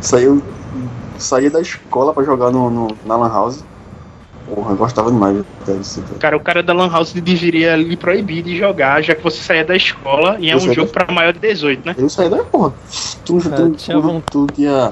[0.00, 0.42] Saiu,
[1.20, 3.64] saía da escola pra jogar no, no- na Lan House.
[4.52, 6.14] Porra, eu gostava demais de Vice City.
[6.18, 9.64] Cara, o cara da Lan House deveria lhe proibir de jogar, já que você saía
[9.64, 11.94] da escola e é Eu um jogo pra maior de 18, né?
[11.96, 12.72] Eu saía da porra.
[13.24, 14.90] Tu, tu, tu, tinha tu, tu tinha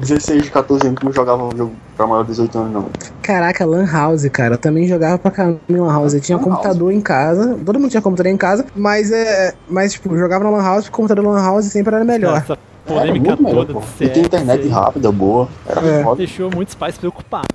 [0.00, 2.86] 16, 14 anos, tu não jogava um jogo pra maior de 18 anos, não.
[3.22, 4.54] Caraca, Lan House, cara.
[4.54, 6.14] Eu também jogava pra caramba em Lan House.
[6.14, 7.56] Eu tinha computador em casa.
[7.64, 8.66] Todo mundo tinha computador em casa.
[8.74, 9.54] Mas é.
[9.68, 12.04] Mas, tipo, eu jogava na Lan House, porque o computador da Lan House sempre era
[12.04, 12.36] melhor.
[12.38, 13.80] Essa polêmica muito melhor, toda pô.
[13.80, 15.48] do E tem internet CS rápida, boa.
[15.66, 16.02] Era É.
[16.02, 16.16] foda.
[16.16, 17.48] deixou muitos pais preocupados.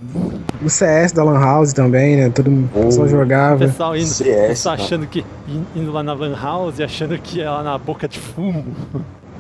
[0.63, 2.30] O CS da Lan House também, né?
[2.30, 3.58] Todo mundo só O jogava.
[3.65, 7.39] pessoal indo, CS, pessoal achando que in- indo lá na Lan House e achando que
[7.39, 8.65] ia lá na boca de fumo.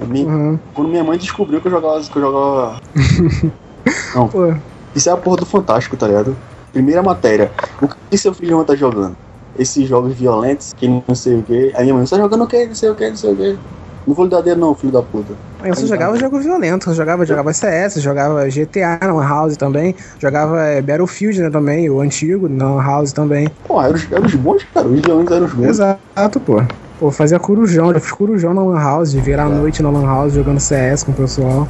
[0.07, 0.57] Mi- Uhum.
[0.73, 2.01] Quando minha mãe descobriu que eu jogava.
[2.01, 2.81] Que eu jogava...
[4.15, 4.27] Não.
[4.27, 4.53] Pô.
[4.95, 6.35] Isso é a porra do Fantástico, tá ligado?
[6.73, 7.51] Primeira matéria.
[7.81, 9.15] O que seu filho tá jogando?
[9.59, 11.71] Esses jogos violentos, que não sei o que.
[11.75, 12.65] Aí minha mãe, você tá jogando o que?
[12.65, 13.59] Não sei o que, não sei o que.
[14.07, 15.33] Não vou lhe dar dedo não, filho da puta.
[15.63, 19.95] Eu só jogava jogo violento, eu jogava, jogava CS, jogava GTA na Lan House também,
[20.19, 23.47] jogava é, Battlefield né, também, o antigo na Lan House também.
[23.67, 24.87] Pô, eram os, eram os bons, cara.
[24.87, 25.67] Os violentos eram os bons.
[25.67, 26.63] Exato, pô.
[26.99, 30.05] Pô, fazia corujão, já fiz corujão na Lan House, de virar a noite na Lan
[30.05, 31.67] House jogando CS com o pessoal.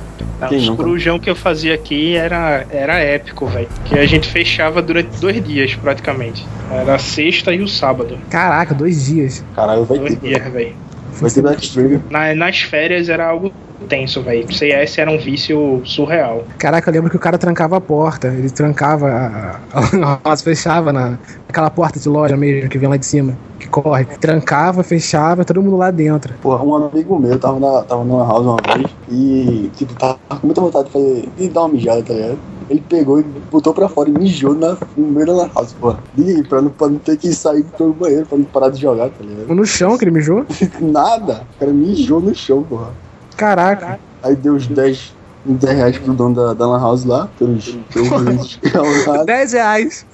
[0.49, 3.69] Quem os corujão que eu fazia aqui era, era épico, velho.
[3.85, 6.45] Que a gente fechava durante dois dias, praticamente.
[6.69, 8.17] Era a sexta e o sábado.
[8.29, 9.41] Caraca, dois dias.
[9.55, 10.27] Caralho, vai Dois ter.
[10.27, 10.73] dias, velho.
[11.19, 12.01] Vai ter Black Stream.
[12.09, 13.51] Na, nas férias era algo
[13.87, 14.51] tenso, velho.
[14.53, 16.43] CS era um vício surreal.
[16.57, 20.41] Caraca, eu lembro que o cara trancava a porta, ele trancava a, a Lan House,
[20.41, 24.05] fechava na, naquela porta de loja mesmo que vem lá de cima, que corre.
[24.05, 26.33] Trancava, fechava, todo mundo lá dentro.
[26.41, 30.47] Porra, um amigo meu tava na, tava numa house uma vez e, tipo, tava com
[30.47, 32.39] muita vontade de fazer, de dar uma mijada, tá ligado?
[32.71, 35.99] Ele pegou e botou pra fora e mijou na, no meio da house, porra.
[36.17, 39.09] E pra não, pra não ter que sair pro banheiro, pra não parar de jogar,
[39.09, 39.53] tá ligado?
[39.53, 40.45] No chão que ele mijou?
[40.79, 42.91] Nada, o cara mijou no chão, porra.
[43.35, 43.99] Caraca.
[44.23, 45.13] Aí deu uns 10,
[45.45, 49.25] uns 10 reais pro dono da, da Lan House lá, pelos, pelos juízes que ela
[49.25, 50.05] 10 reais.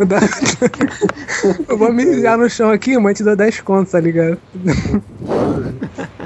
[1.69, 4.39] Eu vou mijar no chão aqui, mãe te deu 10 contos, tá ligado?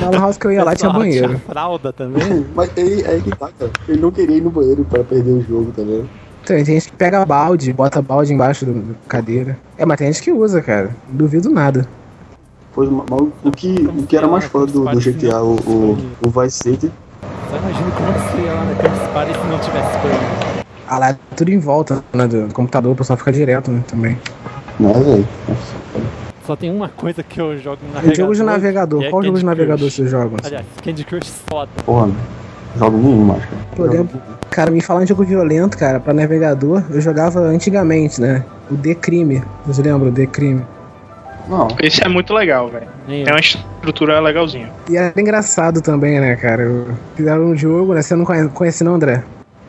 [0.00, 1.38] Na lan house que eu ia lá tinha banheiro.
[1.46, 2.46] fralda também.
[2.54, 3.70] Mas aí, aí que tá, cara.
[3.88, 6.08] Ele não queria ir no banheiro pra perder o jogo, tá ligado?
[6.42, 9.58] Então, tem gente que pega balde, bota balde embaixo do cadeira.
[9.76, 10.96] É, mas tem gente que usa, cara.
[11.08, 11.86] Duvido nada.
[12.72, 13.04] Pois, mas
[13.44, 16.92] o, que, o que era mais foda do, do GTA, o, o, o Vice City,
[17.50, 20.64] Só imagina como que seria lá na Campus Party se não tivesse banho.
[20.86, 22.26] Ah lá, é tudo em volta, né?
[22.26, 23.82] Do computador, o pessoal fica direto, né?
[23.86, 24.18] Também.
[24.80, 25.28] né, velho?
[26.48, 28.16] Só tem uma coisa que eu jogo no navegador.
[28.16, 29.04] jogo de navegador.
[29.04, 29.92] é Qual jogo de navegador Crush.
[29.96, 30.38] vocês jogam?
[30.42, 31.68] Aliás, Candy Crush foda.
[31.84, 32.10] Porra,
[32.74, 33.42] jogo nenhum cara.
[33.76, 38.42] Eu lembro, cara, me falar em jogo violento, cara, pra navegador, eu jogava antigamente, né?
[38.70, 39.42] O The Crime.
[39.66, 40.08] Vocês lembram?
[40.08, 40.64] O The Crime.
[41.50, 41.68] Não.
[41.82, 42.86] Esse é muito legal, velho.
[43.06, 44.70] Tem uma estrutura legalzinha.
[44.88, 46.66] E era engraçado também, né, cara?
[47.14, 48.00] Fizeram um jogo, né?
[48.00, 49.22] Você não conhece, conhece não, André?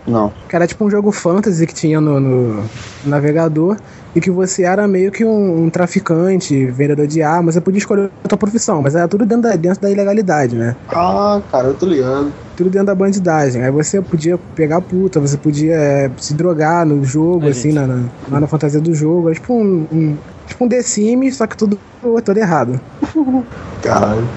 [0.07, 0.31] Não.
[0.47, 2.63] Que era tipo um jogo fantasy que tinha no, no
[3.05, 3.77] navegador
[4.15, 8.09] e que você era meio que um, um traficante, vendedor de armas, você podia escolher
[8.23, 10.75] a tua profissão, mas era tudo dentro da, dentro da ilegalidade, né?
[10.89, 12.33] Ah, cara, eu tô ligado.
[12.57, 13.63] Tudo dentro da bandidagem.
[13.63, 17.85] Aí você podia pegar puta, você podia é, se drogar no jogo, Ai, assim, na,
[17.85, 19.29] na, lá na fantasia do jogo.
[19.29, 22.81] É tipo um, um- tipo um The Sims, só que tudo, todo errado.
[23.83, 24.27] Caralho.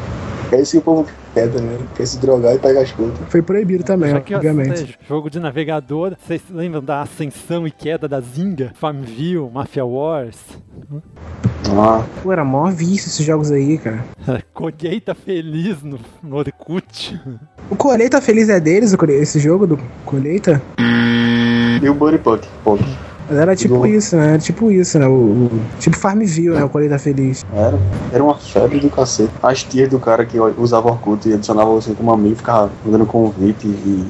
[0.53, 1.88] É isso que o povo quer, tá ligado?
[1.95, 3.18] Quer se drogar e pegar as contas.
[3.29, 4.99] Foi proibido também, obviamente.
[5.01, 8.73] é jogo de navegador, vocês lembram da ascensão e queda da Zinga?
[8.75, 10.37] Farmville, Mafia Wars?
[11.71, 14.05] Ah, Pô, era mó vício esses jogos aí, cara.
[14.53, 17.21] Colheita feliz no, no Orkut.
[17.71, 20.61] O Colheita Feliz é deles, esse jogo do Colheita?
[21.83, 22.85] e o Buddy Puck, Puck.
[23.33, 24.29] Mas era tipo Do- isso, né?
[24.29, 25.07] Era tipo isso, né?
[25.09, 26.62] O, o- tipo Farmville, né?
[26.62, 27.40] O Colheita Feliz.
[27.51, 27.79] Era,
[28.12, 29.33] era uma febre do cacete.
[29.42, 33.66] As tias do cara que usava Orkut e adicionava você como amigo, ficava mandando convite
[33.68, 34.05] e.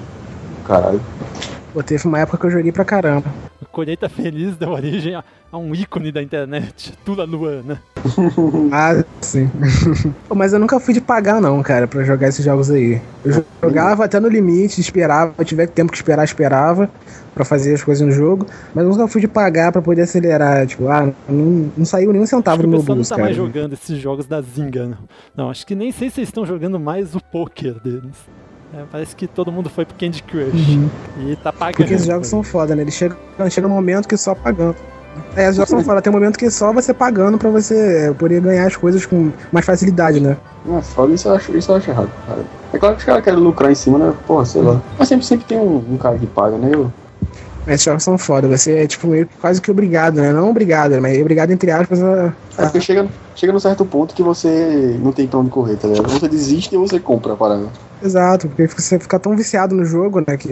[0.64, 1.00] Caralho.
[1.72, 3.32] Pô, teve uma época que eu joguei pra caramba.
[3.72, 7.82] Colheita feliz deu origem a, a um ícone da internet, Tula Luana.
[8.70, 9.50] Ah, sim.
[10.34, 13.00] Mas eu nunca fui de pagar, não, cara, pra jogar esses jogos aí.
[13.24, 16.90] Eu jogava até no limite, esperava, se tiver tempo que esperar, esperava
[17.34, 20.66] pra fazer as coisas no jogo, mas eu nunca fui de pagar pra poder acelerar.
[20.66, 23.26] Tipo, ah, não, não saiu nenhum centavo do meu pessoal não bolso, tá cara.
[23.26, 24.98] mais jogando esses jogos da Zinga, não.
[25.34, 28.16] Não, acho que nem sei se eles estão jogando mais o poker deles.
[28.74, 30.52] É, parece que todo mundo foi pro Candy Crush.
[30.54, 30.88] Uhum.
[31.26, 31.76] E tá pagando.
[31.76, 32.82] Porque esses jogos são foda, né?
[32.82, 33.16] Eles chegam
[33.50, 34.76] chega um momento que só pagando.
[35.36, 38.12] É, os jogos são foda, tem um momento que só você pagando pra você é,
[38.12, 40.38] poder ganhar as coisas com mais facilidade, né?
[40.64, 42.40] Não é foda, isso eu acho, isso eu acho errado, cara.
[42.72, 44.14] É claro que os caras querem lucrar em cima, né?
[44.26, 44.80] Porra, sei lá.
[44.98, 46.70] Mas sempre, sempre tem um, um cara que paga, né?
[46.72, 46.90] Eu,
[47.66, 50.32] Esses jogos são foda, você é tipo meio que quase que obrigado, né?
[50.32, 52.32] Não obrigado, mas obrigado entre aspas a.
[52.58, 55.86] É porque chega, chega num certo ponto que você não tem pra onde correr, tá
[55.86, 56.08] ligado?
[56.10, 57.68] Você desiste e você compra a parada.
[58.02, 60.36] Exato, porque você fica tão viciado no jogo, né?
[60.36, 60.50] Que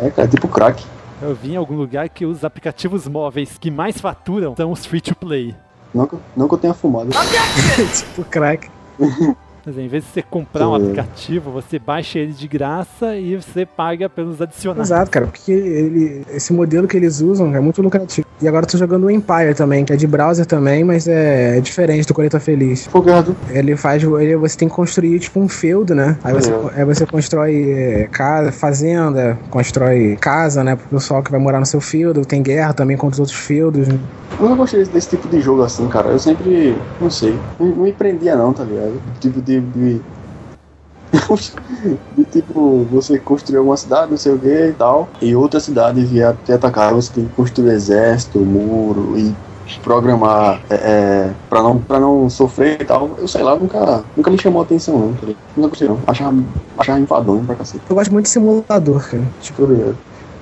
[0.00, 0.84] É, cara, tipo crack.
[1.22, 5.00] Eu vi em algum lugar que os aplicativos móveis que mais faturam são os free
[5.00, 5.54] to play.
[5.94, 7.08] Não que, eu- não que eu tenha fumado.
[7.94, 8.68] tipo crack.
[9.64, 10.82] Mas em vez de você comprar um Sim.
[10.82, 14.88] aplicativo, você baixa ele de graça e você paga pelos adicionais.
[14.88, 18.26] Exato, cara, porque ele, esse modelo que eles usam é muito lucrativo.
[18.40, 21.58] E agora eu tô jogando o Empire também, que é de browser também, mas é,
[21.58, 22.86] é diferente do Coleta Feliz.
[22.86, 23.36] Fogado.
[23.50, 24.02] Ele faz.
[24.02, 26.16] Ele, você tem que construir tipo um feudo, né?
[26.24, 26.80] Aí você, É.
[26.80, 30.74] aí você constrói é, casa, fazenda, constrói casa, né?
[30.74, 32.24] Pro pessoal que vai morar no seu feudo.
[32.24, 33.86] Tem guerra também contra os outros feudos.
[33.86, 33.96] né?
[34.40, 36.08] Eu não gostei desse tipo de jogo assim, cara.
[36.08, 38.94] Eu sempre, não sei, não, não me prendia não, tá ligado?
[39.20, 39.51] Tipo de.
[39.60, 40.00] De...
[42.16, 46.04] de tipo, você construir alguma cidade, não sei o que e tal, e outra cidade
[46.04, 49.34] vier te atacar, você tem que construir exército, muro e
[49.82, 53.10] programar é, é, pra, não, pra não sofrer e tal.
[53.18, 55.26] Eu sei lá, nunca, nunca me chamou a atenção não, tá?
[55.56, 55.98] Nunca gostei não.
[56.06, 56.36] Achava,
[56.78, 57.84] achava enfadonho pra cacete.
[57.88, 59.22] Eu gosto muito de simulador, cara.
[59.40, 59.62] Tipo,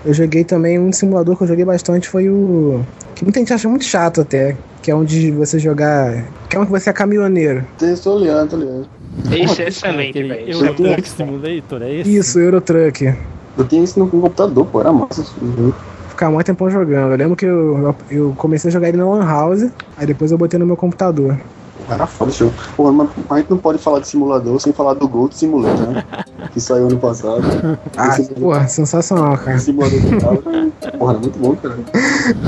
[0.05, 2.81] eu joguei também um simulador que eu joguei bastante foi o.
[3.21, 4.57] Que muita gente acha muito chato até.
[4.81, 6.25] Que é onde você jogar.
[6.49, 7.63] Que é onde você é caminhoneiro.
[8.03, 8.89] Tô olhando, tô olhando.
[9.31, 10.51] Esse é excelente, velho.
[10.51, 11.07] Eurotruck.
[11.07, 12.17] Simulator, é esse?
[12.17, 13.15] Isso, Eurotruck.
[13.59, 15.75] Eu tinha isso no computador, pô, era massa esse jogo.
[16.09, 17.13] Ficar muito tempão jogando.
[17.13, 19.67] Eu lembro que eu, eu comecei a jogar ele na Lan House,
[19.99, 21.39] aí depois eu botei no meu computador.
[21.91, 22.55] Era foda esse jogo.
[22.77, 26.05] Porra, mas a gente não pode falar de simulador sem falar do Gold Simulator, né?
[26.53, 27.43] que saiu ano passado.
[27.97, 29.59] Ah, porra, sensacional, cara.
[29.59, 30.43] simulador de carro.
[30.99, 31.79] Porra, muito bom, cara.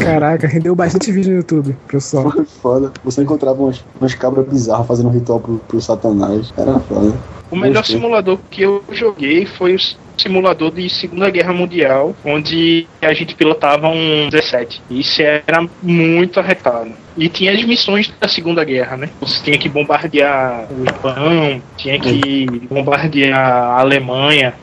[0.00, 2.30] Caraca, rendeu bastante vídeo no YouTube, pessoal.
[2.30, 2.92] Foi foda.
[3.04, 6.52] Você encontrava umas, umas cabras bizarras fazendo um ritual pro, pro Satanás.
[6.56, 7.12] Era foda.
[7.52, 7.96] O melhor Gostei.
[7.96, 9.78] simulador que eu joguei foi o
[10.16, 14.80] simulador de Segunda Guerra Mundial, onde a gente pilotava um 17.
[14.90, 16.92] Isso era muito arretado.
[17.14, 19.10] E tinha as missões da Segunda Guerra, né?
[19.20, 24.54] Você tinha que bombardear o Japão, tinha que bombardear a Alemanha.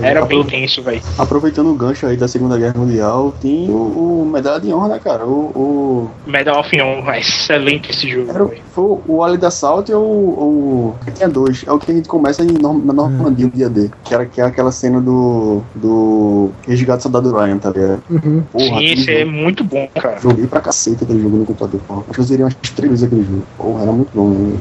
[0.00, 1.00] Era bem tenso, velho.
[1.16, 4.98] Aproveitando o gancho aí da Segunda Guerra Mundial, tem o, o Medalha de Honra, né,
[5.02, 5.24] cara?
[5.26, 8.30] O, o, Medal of Honor, é excelente esse jogo.
[8.30, 10.94] era, o- foi o- o Allied Assault ou o.
[11.14, 11.64] Tinha dois.
[11.66, 13.90] É o que a gente começa em, na Normandia, o dia D.
[14.04, 15.62] Que, era, que é aquela cena do.
[15.74, 16.50] do.
[16.66, 18.02] Resgate do Soldado Ryan, tá ligado?
[18.10, 18.42] Uhum.
[18.52, 20.18] Porra, Sim, esse é muito bom, cara.
[20.20, 22.00] Joguei pra cacete aquele jogo no computador, porra.
[22.02, 23.42] Acho que eu zerei umas três vezes aquele jogo.
[23.56, 24.58] Porra, era muito bom, né?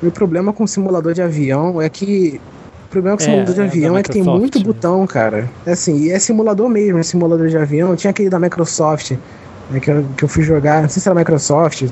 [0.00, 2.40] Meu problema com simulador de avião é que.
[2.98, 4.64] O problema com É, simulador de é da avião é que tem muito né?
[4.64, 5.50] botão, cara.
[5.66, 7.94] É assim, e é simulador mesmo, é simulador de avião.
[7.94, 9.12] Tinha aquele da Microsoft,
[9.70, 11.90] né, que, eu, que eu fui jogar, não sei se era Microsoft,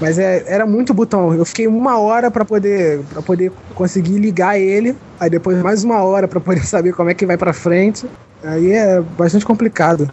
[0.00, 1.32] mas é, era muito botão.
[1.34, 6.02] Eu fiquei uma hora pra poder, pra poder conseguir ligar ele, aí depois mais uma
[6.02, 8.06] hora pra poder saber como é que vai pra frente.
[8.42, 10.10] Aí é bastante complicado.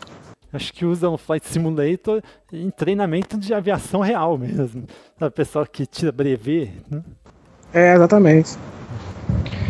[0.54, 2.22] Acho que usam Flight Simulator
[2.54, 4.84] em treinamento de aviação real mesmo.
[5.20, 6.72] Sabe, o pessoal que tira brevet.
[6.90, 7.02] Né?
[7.74, 8.58] É, exatamente.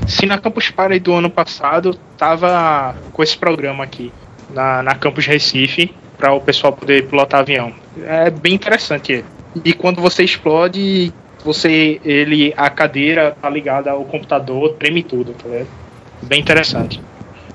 [0.08, 4.12] Se na Campus Party do ano passado tava com esse programa aqui
[4.54, 7.74] na, na Campus Recife para o pessoal poder pilotar avião.
[8.04, 9.24] É bem interessante.
[9.64, 15.48] E quando você explode, você ele a cadeira tá ligada ao computador, treme tudo, tá
[15.50, 15.68] ligado?
[16.24, 17.02] Bem interessante.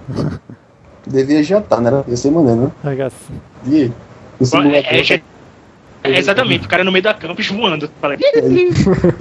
[1.06, 2.02] Devia já estar, né?
[2.08, 2.70] Ia ser maneiro, né?
[2.82, 3.12] Olha
[3.66, 3.92] E.
[4.74, 5.22] É, é-
[6.02, 7.90] é exatamente, o cara no meio da campus voando.
[8.00, 8.16] Fala,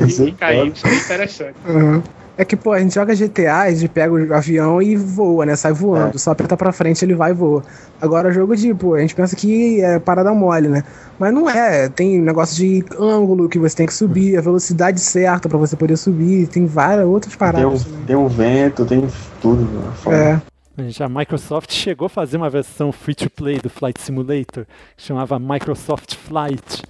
[0.07, 1.55] Isso e é caiu, isso é interessante.
[1.67, 2.03] Uhum.
[2.37, 5.55] É que, pô, a gente joga GTA, a gente pega o avião e voa, né?
[5.55, 6.19] Sai voando.
[6.19, 7.63] Só aperta pra frente, ele vai e voa.
[8.01, 10.83] Agora, jogo de, pô, a gente pensa que é parada mole, né?
[11.17, 11.87] Mas não é.
[11.87, 15.95] Tem negócio de ângulo que você tem que subir, a velocidade certa pra você poder
[15.95, 16.47] subir.
[16.47, 17.85] Tem várias outras Tem paradas.
[17.85, 18.03] né?
[18.05, 19.07] tem um vento, tem
[19.41, 19.63] tudo.
[19.63, 20.41] Né?
[20.77, 20.89] É.
[20.89, 24.65] Já a Microsoft chegou a fazer uma versão free to play do Flight Simulator
[24.97, 26.83] que chamava Microsoft Flight.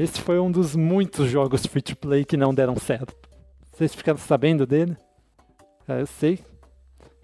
[0.00, 3.14] Esse foi um dos muitos jogos free to play que não deram certo.
[3.78, 4.96] Vocês ficaram sabendo dele?
[5.86, 6.40] Cara, eu sei.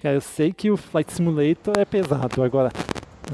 [0.01, 2.45] Cara, eu sei que o Flight Simulator é pesado.
[2.45, 2.71] Agora,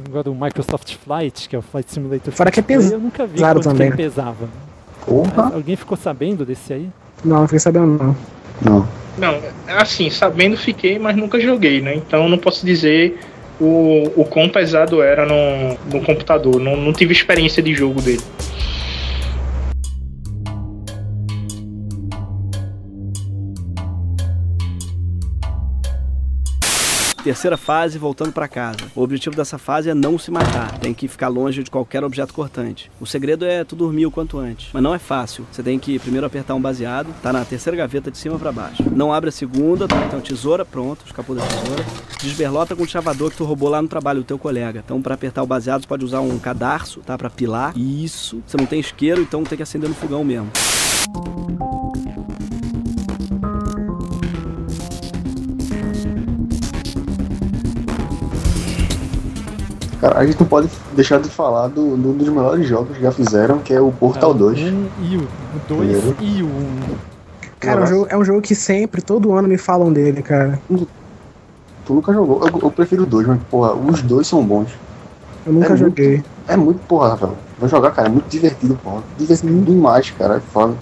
[0.06, 3.26] agora o Microsoft Flight, que é o Flight Simulator Fora que é pesado eu nunca
[3.26, 4.48] vi quanto também, que ele pesava.
[5.04, 5.52] Porra.
[5.54, 6.88] Alguém ficou sabendo desse aí?
[7.22, 8.16] Não, não fiquei sabendo, não.
[8.62, 8.88] Não.
[9.18, 11.96] Não, assim, sabendo fiquei, mas nunca joguei, né?
[11.96, 13.20] Então não posso dizer
[13.60, 16.58] o, o quão pesado era no, no computador.
[16.58, 18.22] Não, não tive experiência de jogo dele.
[27.22, 28.78] Terceira fase, voltando pra casa.
[28.94, 30.78] O objetivo dessa fase é não se matar.
[30.78, 32.90] Tem que ficar longe de qualquer objeto cortante.
[32.98, 34.70] O segredo é tu dormir o quanto antes.
[34.72, 35.46] Mas não é fácil.
[35.52, 37.14] Você tem que primeiro apertar um baseado.
[37.22, 38.82] Tá na terceira gaveta de cima pra baixo.
[38.90, 39.86] Não abre a segunda.
[39.86, 40.02] Tá?
[40.06, 41.04] Então tesoura, pronto.
[41.04, 41.84] Escapou da tesoura.
[42.22, 44.82] Desberlota com o chavador que tu roubou lá no trabalho do teu colega.
[44.82, 47.18] Então pra apertar o baseado, você pode usar um cadarço, tá?
[47.18, 47.76] Pra pilar.
[47.76, 48.42] Isso.
[48.46, 50.50] Você não tem isqueiro, então tem que acender no fogão mesmo.
[60.00, 63.12] Cara, a gente não pode deixar de falar do, do- dos melhores jogos que já
[63.12, 64.58] fizeram, que é o Portal 2.
[64.60, 65.28] Um e o
[65.68, 66.16] 2 Primeiro.
[66.20, 66.48] e o 1.
[66.48, 66.80] Um.
[67.58, 70.58] Cara, é um, jogo, é um jogo que sempre, todo ano me falam dele, cara.
[71.84, 72.40] Tu nunca jogou?
[72.46, 74.70] Eu, eu prefiro o 2, mas, porra, os dois são bons.
[75.46, 76.22] Eu nunca É muito- joguei.
[76.48, 77.36] É muito, porra, Rafael.
[77.58, 79.02] Vai jogar, cara, é muito divertido, porra.
[79.18, 80.74] Divertido demais, cara, é foda.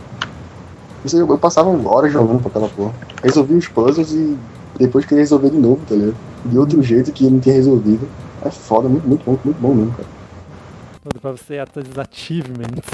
[1.12, 2.92] Eu, eu passava horas jogando pra aquela porra.
[3.22, 4.36] Resolvi os puzzles e
[4.78, 6.14] depois queria resolver de novo, tá ligado?
[6.44, 8.08] De outro jeito que eu não tinha resolvido.
[8.44, 10.08] É foda, muito, muito bom, muito bom mesmo, cara.
[11.02, 12.88] Tudo pra você ir atrás dos achievements.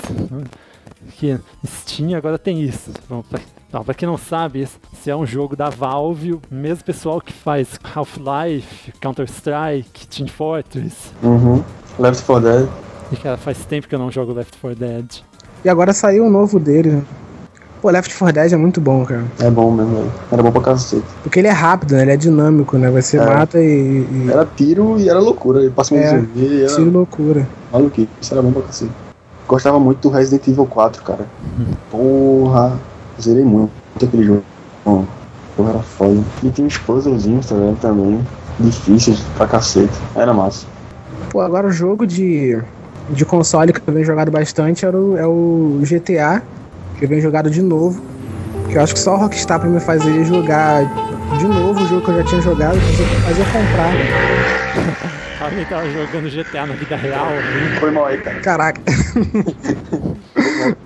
[1.16, 2.90] Que Steam agora tem isso.
[3.08, 3.40] Bom, pra,
[3.72, 7.20] não, pra quem não sabe, esse esse é um jogo da Valve, o mesmo pessoal
[7.20, 11.12] que faz Half-Life, Counter-Strike, Team Fortress.
[11.22, 11.62] Uhum.
[11.98, 12.68] Left 4 Dead.
[13.12, 15.20] E cara, faz tempo que eu não jogo Left 4 Dead.
[15.62, 17.02] E agora saiu um novo dele.
[17.84, 19.24] Pô, Left 4 Dead é muito bom, cara.
[19.38, 20.12] É bom mesmo, velho.
[20.32, 21.04] Era bom pra cacete.
[21.22, 22.00] Porque ele é rápido, né?
[22.00, 22.90] Ele é dinâmico, né?
[22.90, 23.26] Você É.
[23.26, 24.06] mata e.
[24.10, 24.30] e...
[24.30, 25.60] Era tiro e era loucura.
[25.60, 27.46] Ele passou um É, zumbi e era tiro loucura.
[27.70, 28.08] maluquice.
[28.22, 28.90] Isso era bom pra cacete.
[29.46, 31.26] Gostava muito do Resident Evil 4, cara.
[31.90, 32.72] Porra.
[33.20, 33.70] Zerei muito
[34.02, 34.42] aquele jogo.
[34.82, 35.04] Bom,
[35.54, 36.22] Porra, era foda.
[36.42, 38.18] E tinha uns puzzlezinhos tá vendo, também.
[38.58, 39.92] Difíceis pra cacete.
[40.16, 40.64] Era massa.
[41.30, 42.58] Pô, agora o jogo de,
[43.10, 46.42] de console que eu venho jogado bastante era o, é o GTA,
[46.98, 48.02] que eu venho jogado de novo.
[48.68, 50.84] Que eu acho que só o Rockstar pra me fazer jogar
[51.38, 53.90] de novo o jogo que eu já tinha jogado, fazer, fazer comprar.
[55.44, 57.26] Alguém tava jogando GTA na vida real.
[57.26, 57.76] né?
[57.78, 58.40] Foi mal aí, cara.
[58.40, 58.80] Caraca.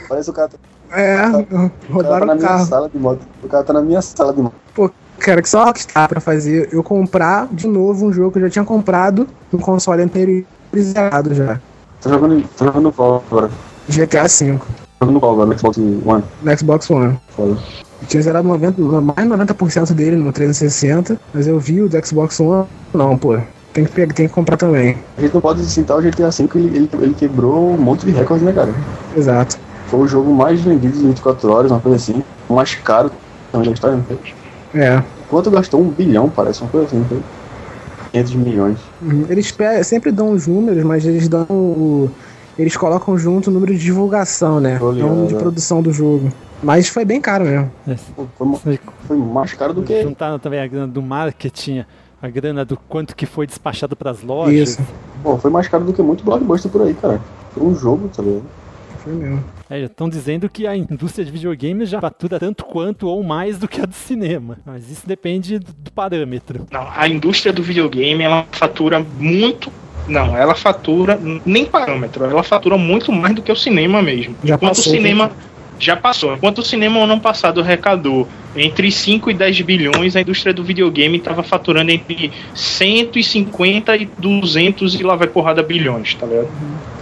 [0.08, 0.50] Parece o cara,
[0.90, 2.66] É, o cara tá roubaram na o minha carro.
[2.66, 3.20] sala de moto.
[3.42, 4.54] O cara tá na minha sala de moto.
[4.74, 8.42] Pô, cara, que só Rockstar pra fazer eu comprar de novo um jogo que eu
[8.42, 10.44] já tinha comprado no console anterior
[10.76, 11.60] zerado já.
[12.00, 13.50] Tá jogando, tá jogando qual agora?
[13.88, 14.58] GTA V,
[15.00, 16.24] Jogando qual no Xbox One?
[16.42, 17.18] no Xbox One.
[17.30, 17.56] Foda.
[18.00, 22.06] Eu tinha zerado 90, mais de 90% dele no 360, mas eu vi o do
[22.06, 22.66] Xbox One.
[22.92, 23.38] Não, pô,
[23.72, 24.96] tem que, pegar, tem que comprar também.
[25.16, 28.12] A gente não pode citar o GTA V, ele, ele, ele quebrou um monte de
[28.12, 28.72] recordes, né, cara?
[29.16, 29.58] Exato.
[29.86, 32.22] Foi o jogo mais vendido em 24 horas, uma coisa assim.
[32.48, 33.10] O mais caro
[33.52, 34.80] também da história, não?
[34.80, 35.02] É.
[35.30, 35.80] Quanto gastou?
[35.80, 37.20] Um bilhão, parece, uma coisa assim, não foi?
[38.12, 38.78] 500 milhões.
[39.02, 39.26] Uhum.
[39.28, 42.10] Eles sempre dão os números, mas eles dão o.
[42.58, 44.74] Eles colocam junto o número de divulgação, né?
[44.74, 45.38] Ligado, Não de é.
[45.38, 46.32] produção do jogo.
[46.62, 47.70] Mas foi bem caro mesmo.
[48.36, 50.02] Pô, Foi, foi mais caro do que.
[50.02, 51.84] Juntaram também a grana do marketing,
[52.20, 54.70] a grana do quanto que foi despachado pras lojas.
[54.70, 54.82] Isso.
[55.22, 57.20] Pô, foi mais caro do que muito blockbuster por aí, cara.
[57.52, 58.44] Foi um jogo, tá ligado?
[59.04, 59.44] Foi mesmo.
[59.70, 63.68] É, estão dizendo que a indústria de videogames já fatura tanto quanto ou mais do
[63.68, 64.58] que a do cinema.
[64.66, 66.66] Mas isso depende do do parâmetro.
[66.70, 69.70] Não, a indústria do videogame ela fatura muito.
[70.08, 74.34] Não, ela fatura nem parâmetro, ela fatura muito mais do que o cinema mesmo.
[74.42, 75.30] Já Enquanto passou, o cinema
[75.78, 80.52] já passou, enquanto o cinema ano passado arrecadou entre 5 e 10 bilhões, a indústria
[80.52, 86.48] do videogame estava faturando entre 150 e 200 e lá vai porrada bilhões, tá ligado?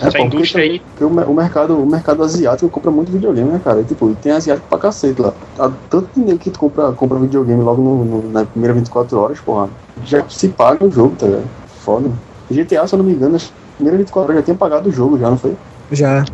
[0.03, 3.51] É, Essa pô, indústria aí Porque o, o mercado, o mercado asiático compra muito videogame,
[3.51, 3.81] né, cara?
[3.81, 5.33] E, tipo, tem asiático pra cacete lá.
[5.59, 9.41] Há tanto dinheiro que tu compra, compra videogame logo no, no- na primeira 24 horas,
[9.41, 9.71] porra.
[10.05, 11.49] Já se paga o jogo, tá ligado?
[11.81, 12.11] Foda.
[12.51, 15.19] GTA, se eu não me engano, as primeiras 24 horas já tinha pagado o jogo,
[15.19, 15.55] já, não foi?
[15.93, 16.25] Já.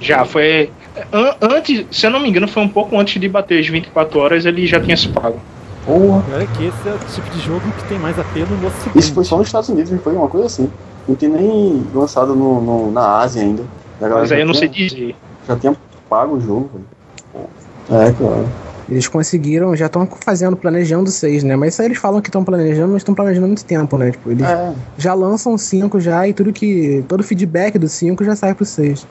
[0.00, 0.70] já foi.
[1.12, 4.18] an- Antes, se eu não me engano, foi um pouco antes de bater as 24
[4.18, 5.38] horas, ele já tinha se pago.
[5.86, 6.22] Porra.
[6.22, 8.98] Pior é que esse é o tipo de jogo que tem mais apelo no ocidente.
[8.98, 10.70] Isso foi só nos Estados Unidos, não foi uma coisa assim.
[11.08, 13.62] Não tem nem lançado no, no- na Ásia ainda.
[14.00, 15.16] Mas aí eu não sei tinha- dizer.
[15.48, 15.76] Já tinha
[16.08, 17.48] pago o jogo, velho.
[17.90, 18.46] É, claro.
[18.90, 21.54] Eles conseguiram, já estão fazendo, planejando seis, né?
[21.54, 24.10] Mas isso aí eles falam que estão planejando, mas estão planejando há muito tempo, né?
[24.10, 24.74] Tipo, eles É.
[24.98, 27.04] já lançam cinco já e tudo que.
[27.08, 29.06] Todo o feedback do 5 já sai pro 6.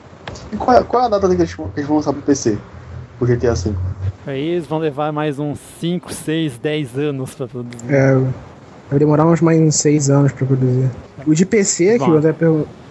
[0.52, 2.58] E qual é, qual é a data que eles, que eles vão lançar pro PC?
[3.18, 3.72] O GTA V?
[4.26, 7.84] Aí eles vão levar mais uns 5, 6, 10 anos pra produzir.
[7.88, 8.14] É,
[8.90, 10.90] vai demorar uns mais uns seis anos pra produzir.
[11.26, 12.34] O de PC, que o André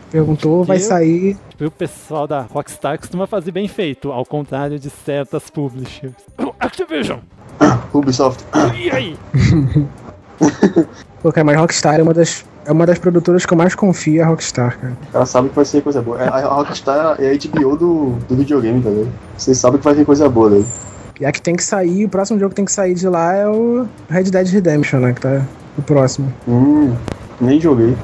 [0.09, 1.37] per- perguntou, vai Eu- sair.
[1.49, 6.13] Tipo, o pessoal da Rockstar costuma fazer bem feito, ao contrário de certas publishers.
[6.59, 7.19] Activision!
[7.93, 8.43] Ubisoft.
[8.77, 9.17] E aí?
[11.21, 12.45] Pô, cara, mas Rockstar é uma das.
[12.65, 14.97] É uma das produtoras que eu mais confio, é a Rockstar, cara.
[15.11, 16.21] Cara sabe que vai ser coisa boa.
[16.21, 19.09] É, A Rockstar é a HBO do, do videogame, tá ligado?
[19.35, 20.65] Vocês sabem que vai vir coisa boa daí.
[21.19, 23.33] E a que tem que sair, o próximo jogo que tem que sair de lá
[23.33, 25.13] é o Red Dead Redemption, né?
[25.13, 25.41] Que tá
[25.77, 26.31] o próximo.
[26.47, 26.93] Hum,
[27.41, 27.97] nem joguei.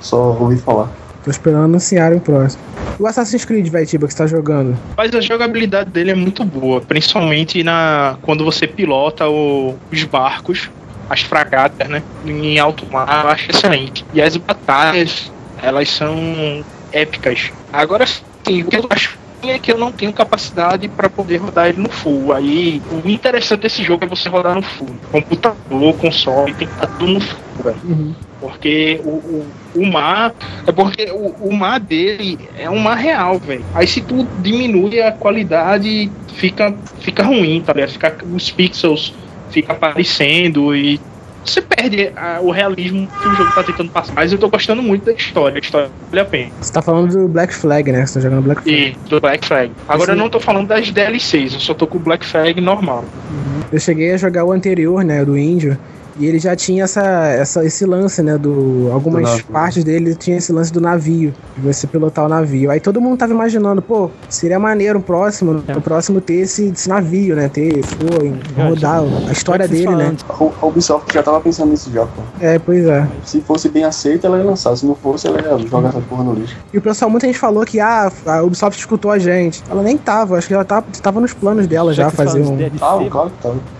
[0.00, 0.88] Só ouvi falar.
[1.26, 2.62] Tô esperando anunciarem o próximo.
[3.00, 4.78] O Assassin's Creed, vai, Tiba, que você tá jogando?
[4.96, 10.70] Mas a jogabilidade dele é muito boa, principalmente na quando você pilota o- os barcos,
[11.10, 12.00] as fragatas, né?
[12.24, 14.06] Em alto mar, eu acho excelente.
[14.14, 17.50] E as batalhas, elas são épicas.
[17.72, 21.66] Agora sim, o que eu acho é que eu não tenho capacidade para poder rodar
[21.68, 22.32] ele no full.
[22.32, 24.88] Aí o interessante desse jogo é você rodar no full.
[25.10, 28.16] Computador, console, tem que estar tudo no full, velho.
[28.40, 30.34] Porque o, o, o mar.
[30.66, 33.64] É porque o, o mar dele é um mar real, velho.
[33.74, 37.90] Aí se tu diminui a qualidade, fica, fica ruim, tá ligado?
[37.90, 39.14] Fica, os pixels
[39.50, 41.00] fica aparecendo e
[41.44, 44.12] você perde a- o realismo que o jogo tá tentando passar.
[44.14, 46.50] Mas eu tô gostando muito da história, a história vale a pena.
[46.60, 48.04] Você tá falando do Black Flag, né?
[48.04, 48.76] Você tá jogando Black Flag.
[48.76, 49.72] E do Black Flag.
[49.88, 52.60] Agora Esse- eu não tô falando das DLCs, eu só tô com o Black Flag
[52.60, 53.04] normal.
[53.72, 55.24] Eu cheguei a jogar o anterior, né?
[55.24, 55.78] Do Índio.
[56.18, 58.38] E ele já tinha essa, essa, esse lance, né?
[58.38, 58.90] Do.
[58.92, 61.34] Algumas Do partes dele tinha esse lance do navio.
[61.56, 62.70] De você pilotar o navio.
[62.70, 66.88] Aí todo mundo tava imaginando, pô, seria maneiro o próximo, o próximo ter esse, esse
[66.88, 67.48] navio, né?
[67.48, 70.16] Ter, pô, em- rodar a história dele, né?
[70.28, 72.22] A Ubisoft já tava pensando nisso já, pô.
[72.40, 73.06] É, pois é.
[73.24, 74.74] Se fosse bem aceito, ela ia lançar.
[74.76, 76.56] Se não fosse, ela ia jogar essa porra no lixo.
[76.72, 79.62] E o pessoal, muita gente falou que ah, a Ubisoft escutou a gente.
[79.68, 82.56] Ela nem tava, acho que ela tava, tava nos planos dela já, vocês fazer um.
[82.80, 83.75] Ah, claro que tava.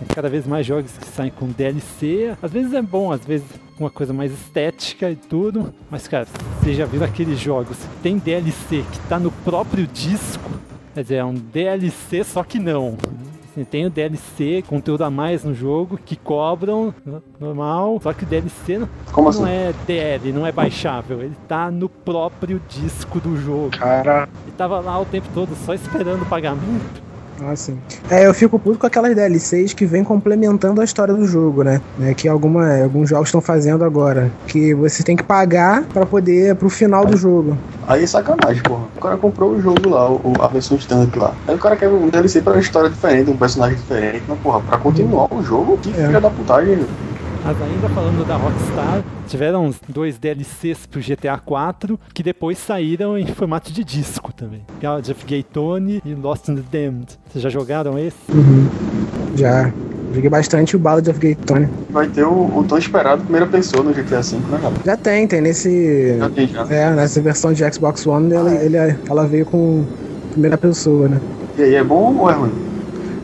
[0.00, 2.32] Tem cada vez mais jogos que saem com DLC.
[2.42, 3.46] Às vezes é bom, às vezes
[3.78, 5.72] uma coisa mais estética e tudo.
[5.90, 6.26] Mas, cara,
[6.60, 10.50] você já viu aqueles jogos que tem DLC que tá no próprio disco?
[10.94, 12.96] Quer dizer, é um DLC, só que não.
[13.52, 17.98] Assim, tem o DLC, conteúdo a mais no jogo, que cobram, n- normal.
[18.02, 19.50] Só que o DLC não, Como não assim?
[19.52, 21.20] é DL, não é baixável.
[21.22, 23.70] Ele tá no próprio disco do jogo.
[23.70, 24.28] Cara.
[24.46, 27.02] Ele tava lá o tempo todo só esperando o pagamento.
[27.42, 27.76] Ah, sim.
[28.10, 31.80] É, eu fico puto com aquelas DLCs que vem complementando a história do jogo, né?
[31.98, 34.30] né, que alguma, alguns jogos estão fazendo agora.
[34.46, 37.56] Que você tem que pagar pra poder pro final do jogo.
[37.86, 38.84] Aí é sacanagem, porra.
[38.96, 41.34] O cara comprou o jogo lá, o, a versão standard lá.
[41.48, 44.22] Aí o cara quer um DLC pra uma história diferente, um personagem diferente.
[44.28, 46.06] Mas, porra, pra continuar o jogo, que É.
[46.06, 46.78] filha da putagem.
[47.44, 53.18] Mas ainda falando da Rockstar, tiveram uns dois DLCs pro GTA 4 que depois saíram
[53.18, 54.62] em formato de disco também.
[54.80, 57.18] Galaxy of Gaytone e Lost in the Damned.
[57.28, 58.18] Vocês já jogaram esse?
[59.34, 59.72] Já.
[60.12, 61.68] Joguei bastante o Ballad of Gay Tony.
[61.88, 64.74] Vai ter o, o tão esperado primeira pessoa no GTA V, né, cara?
[64.84, 66.18] Já tem, tem nesse.
[66.18, 66.66] Já tem, já.
[66.68, 69.84] É, nessa versão de Xbox One, ela, ele, ela veio com
[70.32, 71.20] primeira pessoa, né?
[71.56, 72.52] E aí, é bom ou é ruim?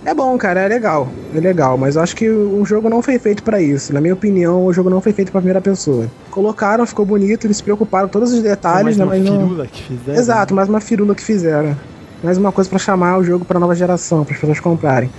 [0.07, 1.09] É bom, cara, é legal.
[1.35, 3.93] É legal, mas eu acho que o jogo não foi feito pra isso.
[3.93, 6.07] Na minha opinião, o jogo não foi feito pra primeira pessoa.
[6.31, 9.05] Colocaram, ficou bonito, eles se preocuparam com todos os detalhes, mais né?
[9.05, 9.41] uma Mas não.
[9.41, 10.17] firula que fizeram.
[10.21, 11.77] Exato, mais uma firula que fizeram.
[12.23, 15.11] Mais uma coisa pra chamar o jogo pra nova geração, para as pessoas comprarem.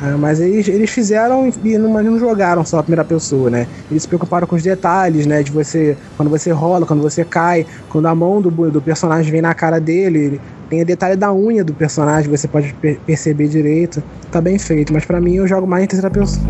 [0.00, 3.66] Ah, mas eles, eles fizeram e não, mas não jogaram só a primeira pessoa, né?
[3.90, 5.42] Eles se preocuparam com os detalhes, né?
[5.42, 9.42] De você, quando você rola, quando você cai, quando a mão do, do personagem vem
[9.42, 13.48] na cara dele, ele- tem o detalhe da unha do personagem, você pode per- perceber
[13.48, 14.02] direito.
[14.30, 16.46] Tá bem feito, mas pra mim eu jogo mais em terceira pessoa.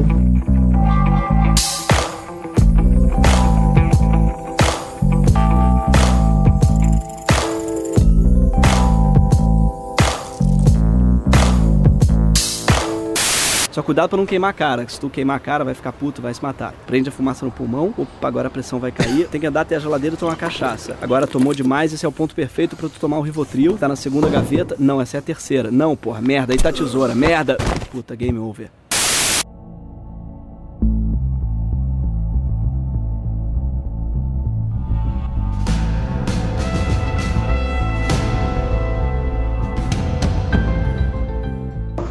[13.89, 14.85] Cuidado pra não queimar a cara.
[14.85, 16.75] que Se tu queimar a cara, vai ficar puto, vai se matar.
[16.87, 17.95] Prende a fumaça no pulmão.
[17.97, 19.27] Opa, agora a pressão vai cair.
[19.29, 20.95] Tem que andar até a geladeira e tomar cachaça.
[21.01, 23.79] Agora tomou demais, esse é o ponto perfeito pra tu tomar o Rivotril.
[23.79, 24.77] Tá na segunda gaveta.
[24.79, 25.71] Não, essa é a terceira.
[25.71, 26.53] Não, porra, merda.
[26.53, 27.15] Aí tá a tesoura.
[27.15, 27.57] Merda.
[27.91, 28.71] Puta, game over.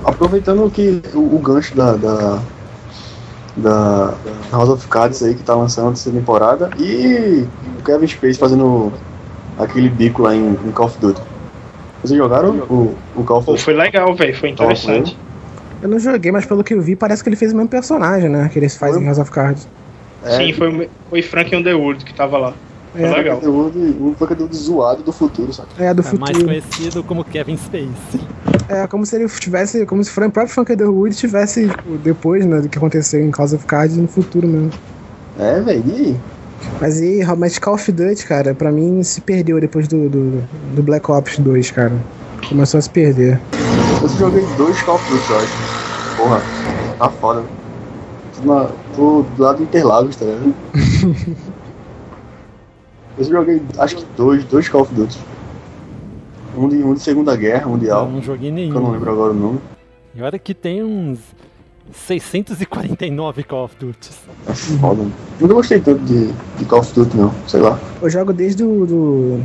[0.07, 2.39] Aproveitando que o, o gancho da, da,
[3.57, 4.13] da
[4.51, 7.45] House of Cards aí que tá lançando essa temporada e
[7.79, 8.91] o Kevin Space fazendo
[9.59, 11.21] aquele bico lá em, em Call of Duty.
[12.01, 13.61] Vocês jogaram o, o Call of Duty?
[13.61, 14.35] foi legal, velho.
[14.35, 15.17] Foi interessante.
[15.81, 18.29] Eu não joguei, mas pelo que eu vi, parece que ele fez o mesmo personagem,
[18.29, 18.49] né?
[18.51, 19.67] Que eles fazem em House of Cards.
[20.25, 22.53] Sim, foi, o- foi Frank Underwood que tava lá.
[22.93, 23.13] Foi É.
[23.13, 23.35] legal.
[23.37, 25.67] Conteúdo, um conteúdo zoado do futuro, sabe?
[25.77, 26.45] É, do É mais futuro.
[26.45, 28.19] conhecido como Kevin Space.
[28.69, 29.85] É, como se ele tivesse.
[29.85, 33.53] Como se o próprio Frank Underwood tivesse, tipo, depois, né, do que aconteceu em House
[33.53, 34.71] of Cards no futuro mesmo.
[35.39, 36.17] É, velho, e aí?
[36.81, 40.43] Mas e mas Call of Duty, cara, pra mim se perdeu depois do, do,
[40.75, 41.93] do Black Ops 2, cara.
[42.49, 43.39] Começou a se perder.
[44.01, 46.17] Eu joguei dois Call of Duty, eu acho.
[46.17, 46.41] Porra,
[46.97, 47.43] tá foda.
[48.35, 50.53] Tô, na, tô do lado do Interlagos, tá ligado?
[53.17, 55.17] eu joguei, acho que dois, dois Call of Duty.
[56.57, 58.05] Um de, um de Segunda Guerra Mundial.
[58.05, 58.73] Eu não joguei que nenhum.
[58.75, 59.59] eu não lembro agora o nome.
[60.15, 61.19] E olha que tem uns
[61.93, 64.09] 649 Call of Duty.
[64.47, 65.03] É foda.
[65.39, 67.31] Nunca gostei tanto de, de Call of Duty, não.
[67.47, 67.79] Sei lá.
[68.01, 69.39] Eu jogo desde o do,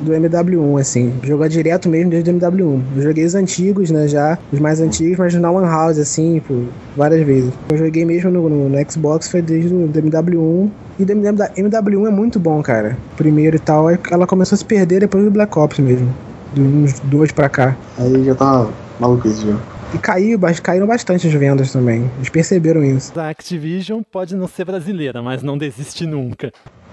[0.00, 1.14] do MW1, assim.
[1.22, 2.82] Jogar direto mesmo desde o MW1.
[2.96, 4.38] Eu joguei os antigos, né, já.
[4.52, 6.64] Os mais antigos, mas na Lan House, assim, por
[6.96, 7.52] várias vezes.
[7.70, 10.70] Eu joguei mesmo no, no, no Xbox, foi desde o do MW1.
[10.98, 12.98] E do MW1 é muito bom, cara.
[13.16, 13.88] Primeiro e tal.
[13.88, 16.12] aí Ela começou a se perder depois do Black Ops mesmo.
[16.52, 17.76] De uns dois pra cá.
[17.98, 18.66] Aí já tá
[18.98, 19.56] maluquice já.
[19.94, 22.08] E caiu, caíram bastante as vendas também.
[22.16, 23.18] Eles perceberam isso.
[23.18, 26.52] A Activision pode não ser brasileira, mas não desiste nunca.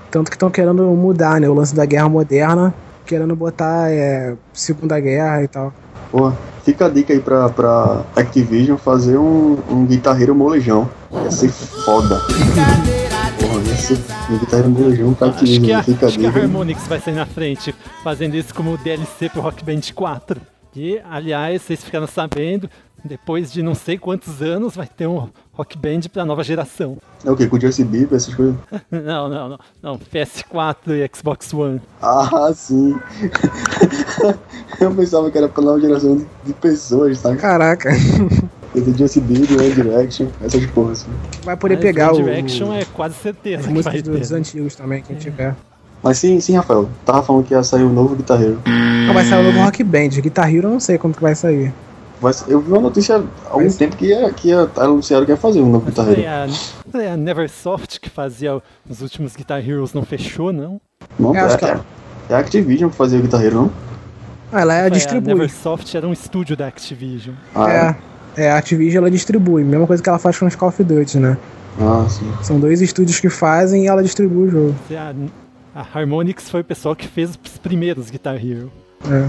[0.09, 1.47] Tanto que estão querendo mudar, né?
[1.47, 2.73] O lance da guerra moderna,
[3.05, 5.73] querendo botar é, Segunda Guerra e tal.
[6.11, 6.31] Pô,
[6.63, 10.89] fica a dica aí pra, pra Activision fazer um, um guitarreiro molejão.
[11.11, 12.19] Ia ser foda.
[13.77, 13.97] Ser
[14.29, 16.29] um guitarreiro molejão pra Acho que, a, acho que a.
[16.29, 17.73] Harmonix vai sair na frente,
[18.03, 20.41] fazendo isso como DLC pro Rock Band 4.
[20.75, 22.69] E, aliás, vocês ficaram sabendo,
[23.03, 26.97] depois de não sei quantos anos, vai ter um Rock Band pra nova geração.
[27.23, 27.47] É o que?
[27.47, 28.55] Com USB, essas coisas?
[28.91, 29.59] Não, não, não.
[29.81, 31.81] não PS4 e Xbox One.
[32.01, 32.95] Ah, sim.
[34.79, 37.37] Eu pensava que era pra nova geração de, de pessoas, sabe?
[37.37, 37.89] Caraca.
[38.81, 41.11] De USB, do One Direction, essas porras assim.
[41.43, 42.25] Vai poder Mas pegar One o.
[42.25, 44.35] Direction é quase certeza as músicas dos ter.
[44.35, 45.55] antigos também, quem tiver.
[46.03, 46.87] Mas sim, sim, Rafael.
[47.05, 48.61] Tava falando que ia sair um novo guitarreiro.
[48.65, 50.09] Não, vai sair o novo Rock Band.
[50.09, 51.73] Guitar Hero eu não sei como que vai sair.
[52.21, 55.37] Vai eu vi uma notícia há algum tempo que ia, que ia anunciaram que ia
[55.37, 56.21] fazer um novo guitarreiro.
[56.21, 56.47] É a,
[57.01, 60.79] é a Neversoft que fazia os últimos Guitar Heroes não fechou, não?
[61.19, 61.79] Não, é, acho que é,
[62.29, 63.71] é a Activision que fazia o guitarreiro, não?
[64.51, 65.31] Ah, ela é, Foi, distribui.
[65.31, 67.35] A Neversoft era um estúdio da Activision.
[67.53, 67.95] Ah, É, é,
[68.45, 69.63] a Activision ela distribui.
[69.63, 71.37] Mesma coisa que ela faz com os Call of Duty, né?
[71.79, 72.31] Ah, sim.
[72.41, 74.75] São dois estúdios que fazem e ela distribui o jogo.
[74.91, 78.71] A, a Harmonix foi o pessoal que fez os primeiros Guitar Hero.
[79.09, 79.27] É.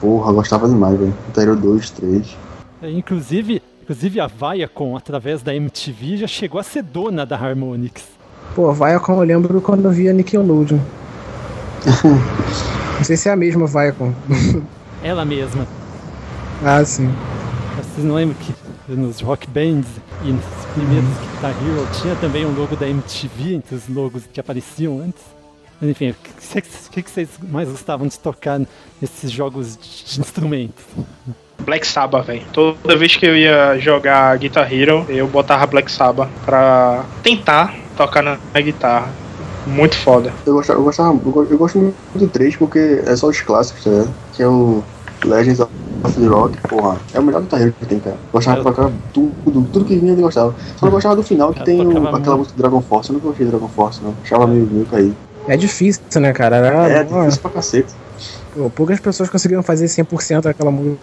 [0.00, 1.14] Porra, gostava demais, velho.
[1.26, 2.36] Guitarreiro 2, 3.
[2.82, 8.02] É, Inclusive, inclusive a Viacom, através da MTV, já chegou a ser dona da Harmonix.
[8.54, 10.78] Pô, Viacom eu lembro quando eu via Nickelodeon.
[12.96, 14.12] não sei se é a mesma Viacom.
[15.02, 15.66] Ela mesma.
[16.64, 17.10] ah, sim.
[17.94, 18.54] Vocês não lembram que
[18.92, 19.88] nos rock bands
[20.24, 24.38] e nos primeiros Guitar Hero tinha também um logo da MTV entre os logos que
[24.40, 25.22] apareciam antes?
[25.80, 26.14] Mas, enfim, o
[26.92, 28.60] que, que- vocês mais gostavam de tocar
[29.00, 30.84] nesses jogos de de instrumentos?
[31.64, 32.42] Black Sabbath, velho.
[32.52, 38.22] Toda vez que eu ia jogar Guitar Hero, eu botava Black Sabbath pra tentar tocar
[38.22, 39.10] na, na guitarra.
[39.66, 40.32] Muito foda.
[40.46, 43.40] Eu gostava, eu gostava, eu go- eu gosto muito do 3 porque é só os
[43.42, 44.14] clássicos, tá ligado?
[44.34, 44.82] Que é o
[45.24, 45.70] Legends of
[46.18, 46.96] the Rock, porra.
[47.12, 48.16] É o melhor guitarreiro que tem, cara.
[48.32, 50.54] Gostava de tocar tudo, tudo que vinha eu gostava.
[50.76, 52.36] Só não gostava do final que Eu tem o- aquela muito.
[52.38, 53.10] música Dragon Force.
[53.10, 54.14] Eu nunca gostei de Dragon Force, não.
[54.22, 55.14] Achava meio, meio caído.
[55.48, 56.56] É difícil, né, cara?
[56.56, 57.92] Era, É, difícil pra cacete.
[58.54, 60.98] pô, poucas pessoas conseguiram fazer 100% daquela música.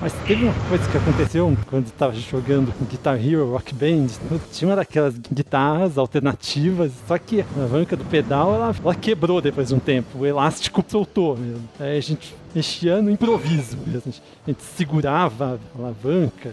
[0.00, 4.06] Mas teve uma coisa que aconteceu quando eu tava jogando Guitar Hero, Rock Band,
[4.52, 9.68] tinha uma daquelas guitarras alternativas, só que a alavanca do pedal ela, ela quebrou depois
[9.68, 11.62] de um tempo, o elástico soltou mesmo.
[11.80, 14.12] Aí a gente mexia no improviso mesmo,
[14.46, 16.50] a gente segurava a alavanca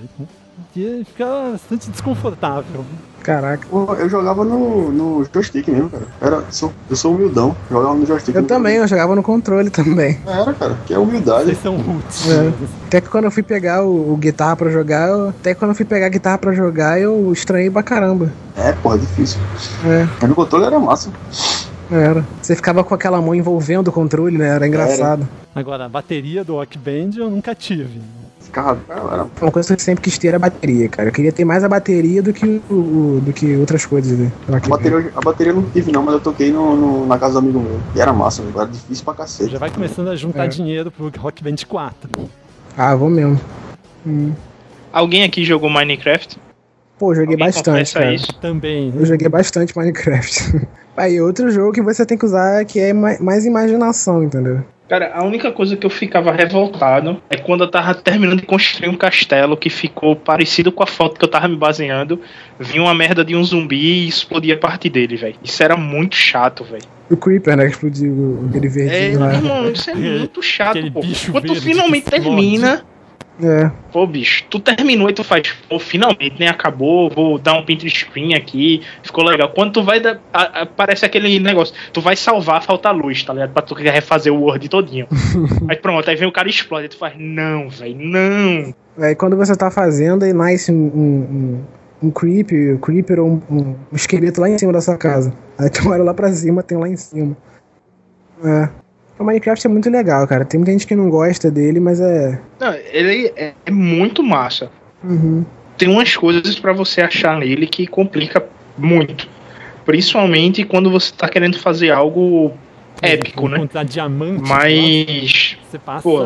[0.76, 2.86] e ficava bastante desconfortável.
[3.22, 3.68] Caraca.
[4.00, 6.04] Eu jogava no, no joystick mesmo, cara.
[6.22, 7.56] Era, sou, eu sou humildão.
[7.72, 8.36] Jogava no joystick.
[8.36, 10.20] Eu também, eu jogava no controle também.
[10.28, 10.78] Era, cara.
[10.86, 11.46] Que é humildade.
[11.46, 12.30] Vocês são roots.
[12.30, 12.54] É.
[12.86, 15.72] Até que quando eu fui pegar o, o guitarra pra jogar, eu- até que quando
[15.72, 18.32] eu fui pegar a guitarra pra jogar, eu estranhei pra caramba.
[18.56, 19.40] É, porra, difícil.
[19.86, 21.10] É, Mas no controle era massa.
[21.92, 22.26] Era.
[22.42, 24.48] Você ficava com aquela mão envolvendo o controle, né?
[24.50, 25.28] Era engraçado.
[25.54, 28.02] Agora, a bateria do Rock Band eu nunca tive.
[28.42, 31.10] Ficava, era, Uma coisa que eu sempre quis ter era a bateria, cara.
[31.10, 34.32] Eu queria ter mais a bateria do que, o, o- do que outras coisas, né?
[34.48, 37.34] A bateria, a bateria eu não tive não, mas eu toquei no, no- na casa
[37.34, 37.80] do amigo meu.
[37.96, 38.58] E era massa, velho.
[38.58, 39.52] Era difícil pra cacete.
[39.52, 40.48] Já vai começando a juntar É.
[40.48, 42.10] dinheiro pro Rock Band 4.
[42.78, 43.40] Ah, vou mesmo.
[44.08, 44.32] Hum.
[44.94, 46.38] Alguém aqui jogou Minecraft?
[46.98, 48.14] Pô, joguei Alguém bastante, cara.
[48.14, 48.34] isso?
[48.40, 48.94] Também.
[48.96, 50.62] Eu joguei bastante Minecraft.
[50.96, 54.64] Aí, outro jogo que você tem que usar que é ma- mais imaginação, entendeu?
[54.88, 58.88] Cara, a única coisa que eu ficava revoltado é quando eu tava terminando de construir
[58.88, 62.22] um castelo que ficou parecido com a foto que eu tava me baseando.
[62.60, 63.76] Vinha uma merda de um zumbi
[64.06, 65.36] e explodia parte dele, velho.
[65.44, 66.84] Isso era muito chato, velho.
[67.10, 67.66] O Creeper, né?
[67.66, 69.34] Que explodiu o- aquele É, verdinho lá.
[69.34, 71.02] irmão, isso é muito chato, pô.
[71.02, 72.86] bicho Quando tu verde finalmente termina,
[73.44, 73.70] É.
[73.92, 76.48] Pô, bicho, tu terminou e tu faz, pô, finalmente, né?
[76.48, 79.50] Acabou, vou dar um print screen aqui, ficou legal.
[79.50, 80.22] Quando tu vai dar.
[80.34, 83.52] a- a- parece aquele negócio, tu vai salvar, falta luz, tá ligado?
[83.52, 85.08] Pra tu refazer o Word todinho.
[85.70, 88.74] aí pronto, aí vem o cara e explode, aí tu faz, não, velho, não.
[88.98, 91.62] Aí quando você tá fazendo, aí nasce um, um,
[92.04, 93.58] um, um creep, um creeper ou um, um,
[93.92, 95.34] um esqueleto lá em cima da sua casa.
[95.60, 97.36] Aí tu olha lá pra cima, tem lá em cima.
[98.44, 98.70] É.
[99.18, 100.44] O Minecraft é muito legal, cara.
[100.44, 102.40] Tem muita gente que não gosta dele, mas é.
[102.60, 104.70] Não, ele é, é muito massa.
[105.04, 105.46] Uhum.
[105.78, 108.46] Tem umas coisas pra você achar nele que complica
[108.78, 109.28] muito.
[109.86, 112.54] Principalmente quando você tá querendo fazer algo
[113.02, 113.58] épico, né?
[113.58, 114.42] Encontrar diamante.
[114.42, 115.58] Mas.
[115.70, 116.02] Você passa.
[116.02, 116.24] Pô,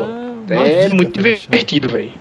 [0.48, 2.12] é vida muito divertido, velho.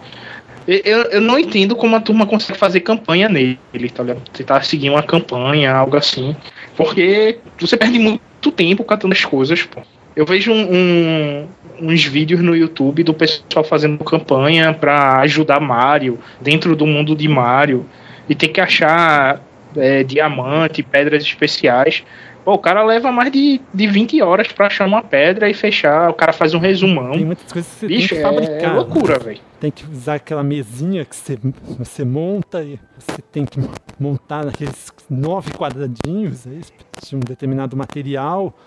[0.67, 3.57] Eu, eu não entendo como a turma consegue fazer campanha nele,
[3.91, 4.21] tá ligado?
[4.31, 6.35] Tentar seguir uma campanha, algo assim.
[6.77, 9.81] Porque você perde muito tempo catando as coisas, pô.
[10.15, 11.47] Eu vejo um- um-
[11.81, 17.27] uns vídeos no YouTube do pessoal fazendo campanha pra ajudar Mario dentro do mundo de
[17.27, 17.85] Mario
[18.27, 19.41] e tem que achar
[19.77, 22.03] é, diamante, pedras especiais.
[22.43, 26.09] Pô, o cara leva mais de, de 20 horas pra achar uma pedra e fechar.
[26.09, 27.11] O cara faz um resumão.
[27.11, 28.71] Tem muitas coisas que você Bicho, tem que é- fabricar.
[28.71, 29.23] é loucura, né?
[29.25, 29.39] velho.
[29.59, 31.37] Tem que usar aquela mesinha que você,
[31.77, 33.59] você monta e você tem que
[33.99, 36.61] montar naqueles nove quadradinhos aí,
[37.07, 38.57] de um determinado material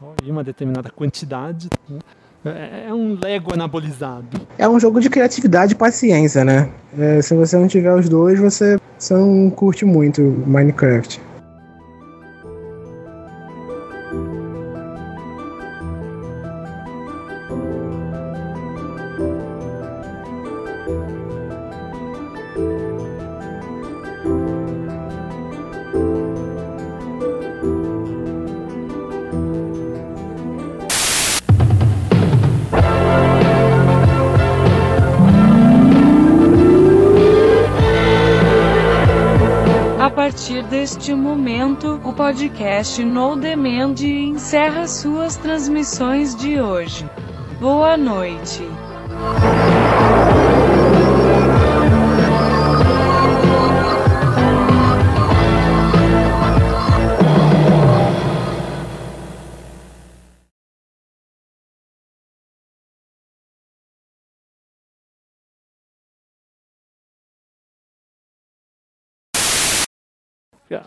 [0.00, 1.68] ó, e uma determinada quantidade.
[1.88, 1.98] né?
[2.44, 4.40] É, é um Lego anabolizado.
[4.56, 6.70] É um jogo de criatividade e paciência, né?
[6.96, 11.20] É, se você não tiver os dois, você, você não curte muito Minecraft.
[40.56, 47.08] Partir deste momento, o podcast No Demand encerra suas transmissões de hoje.
[47.60, 48.62] Boa noite.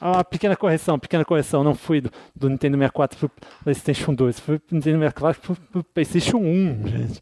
[0.01, 1.63] Ah, pequena correção, pequena correção.
[1.63, 3.31] Não fui do, do Nintendo 64 pro
[3.63, 4.39] PlayStation 2.
[4.39, 7.21] Fui pro Nintendo 64 pro, pro PlayStation 1, gente.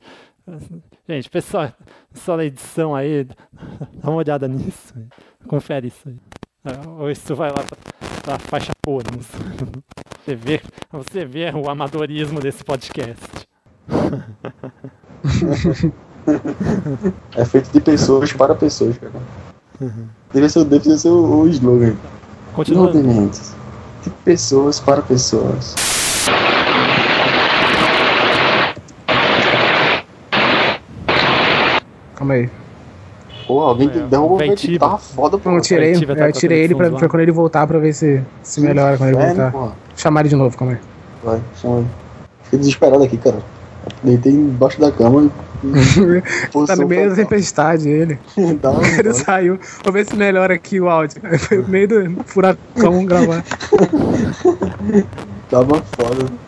[1.08, 1.72] Gente, pessoal,
[2.14, 3.28] pessoal da edição aí,
[4.02, 4.94] dá uma olhada nisso.
[5.48, 6.16] Confere isso aí.
[6.66, 7.78] Ah, Ou isso vai lá pra,
[8.24, 9.28] pra faixa bônus.
[10.26, 13.48] Você vê, você vê o amadorismo desse podcast.
[17.38, 19.14] É feito de pessoas para pessoas, cara.
[20.34, 21.96] Deve ser, deve ser o, o slogan.
[22.58, 22.96] Continuando.
[22.96, 23.54] Não dementes.
[24.04, 25.76] De pessoas para pessoas.
[32.16, 32.50] Calma aí.
[33.46, 34.72] Pô, alguém que derrubou o Ventiba.
[34.72, 35.40] vento tava foda.
[35.46, 37.68] Não, eu tirei, tá é, eu com a tirei ele pra, pra quando ele voltar
[37.68, 39.76] pra ver se, se melhora quando ele voltar.
[39.96, 40.80] Chamar ele de novo, calma aí.
[41.24, 41.88] Vai, chama ele.
[42.42, 43.38] Fiquei desesperado aqui, cara.
[44.04, 45.30] Deitei embaixo da cama.
[46.68, 48.20] tá no meio da tempestade ele.
[48.62, 49.60] Dá ele saiu.
[49.84, 51.22] Vou ver se melhora aqui o áudio.
[51.40, 53.44] Foi no meio do furacão gravar.
[55.50, 56.47] Tava foda.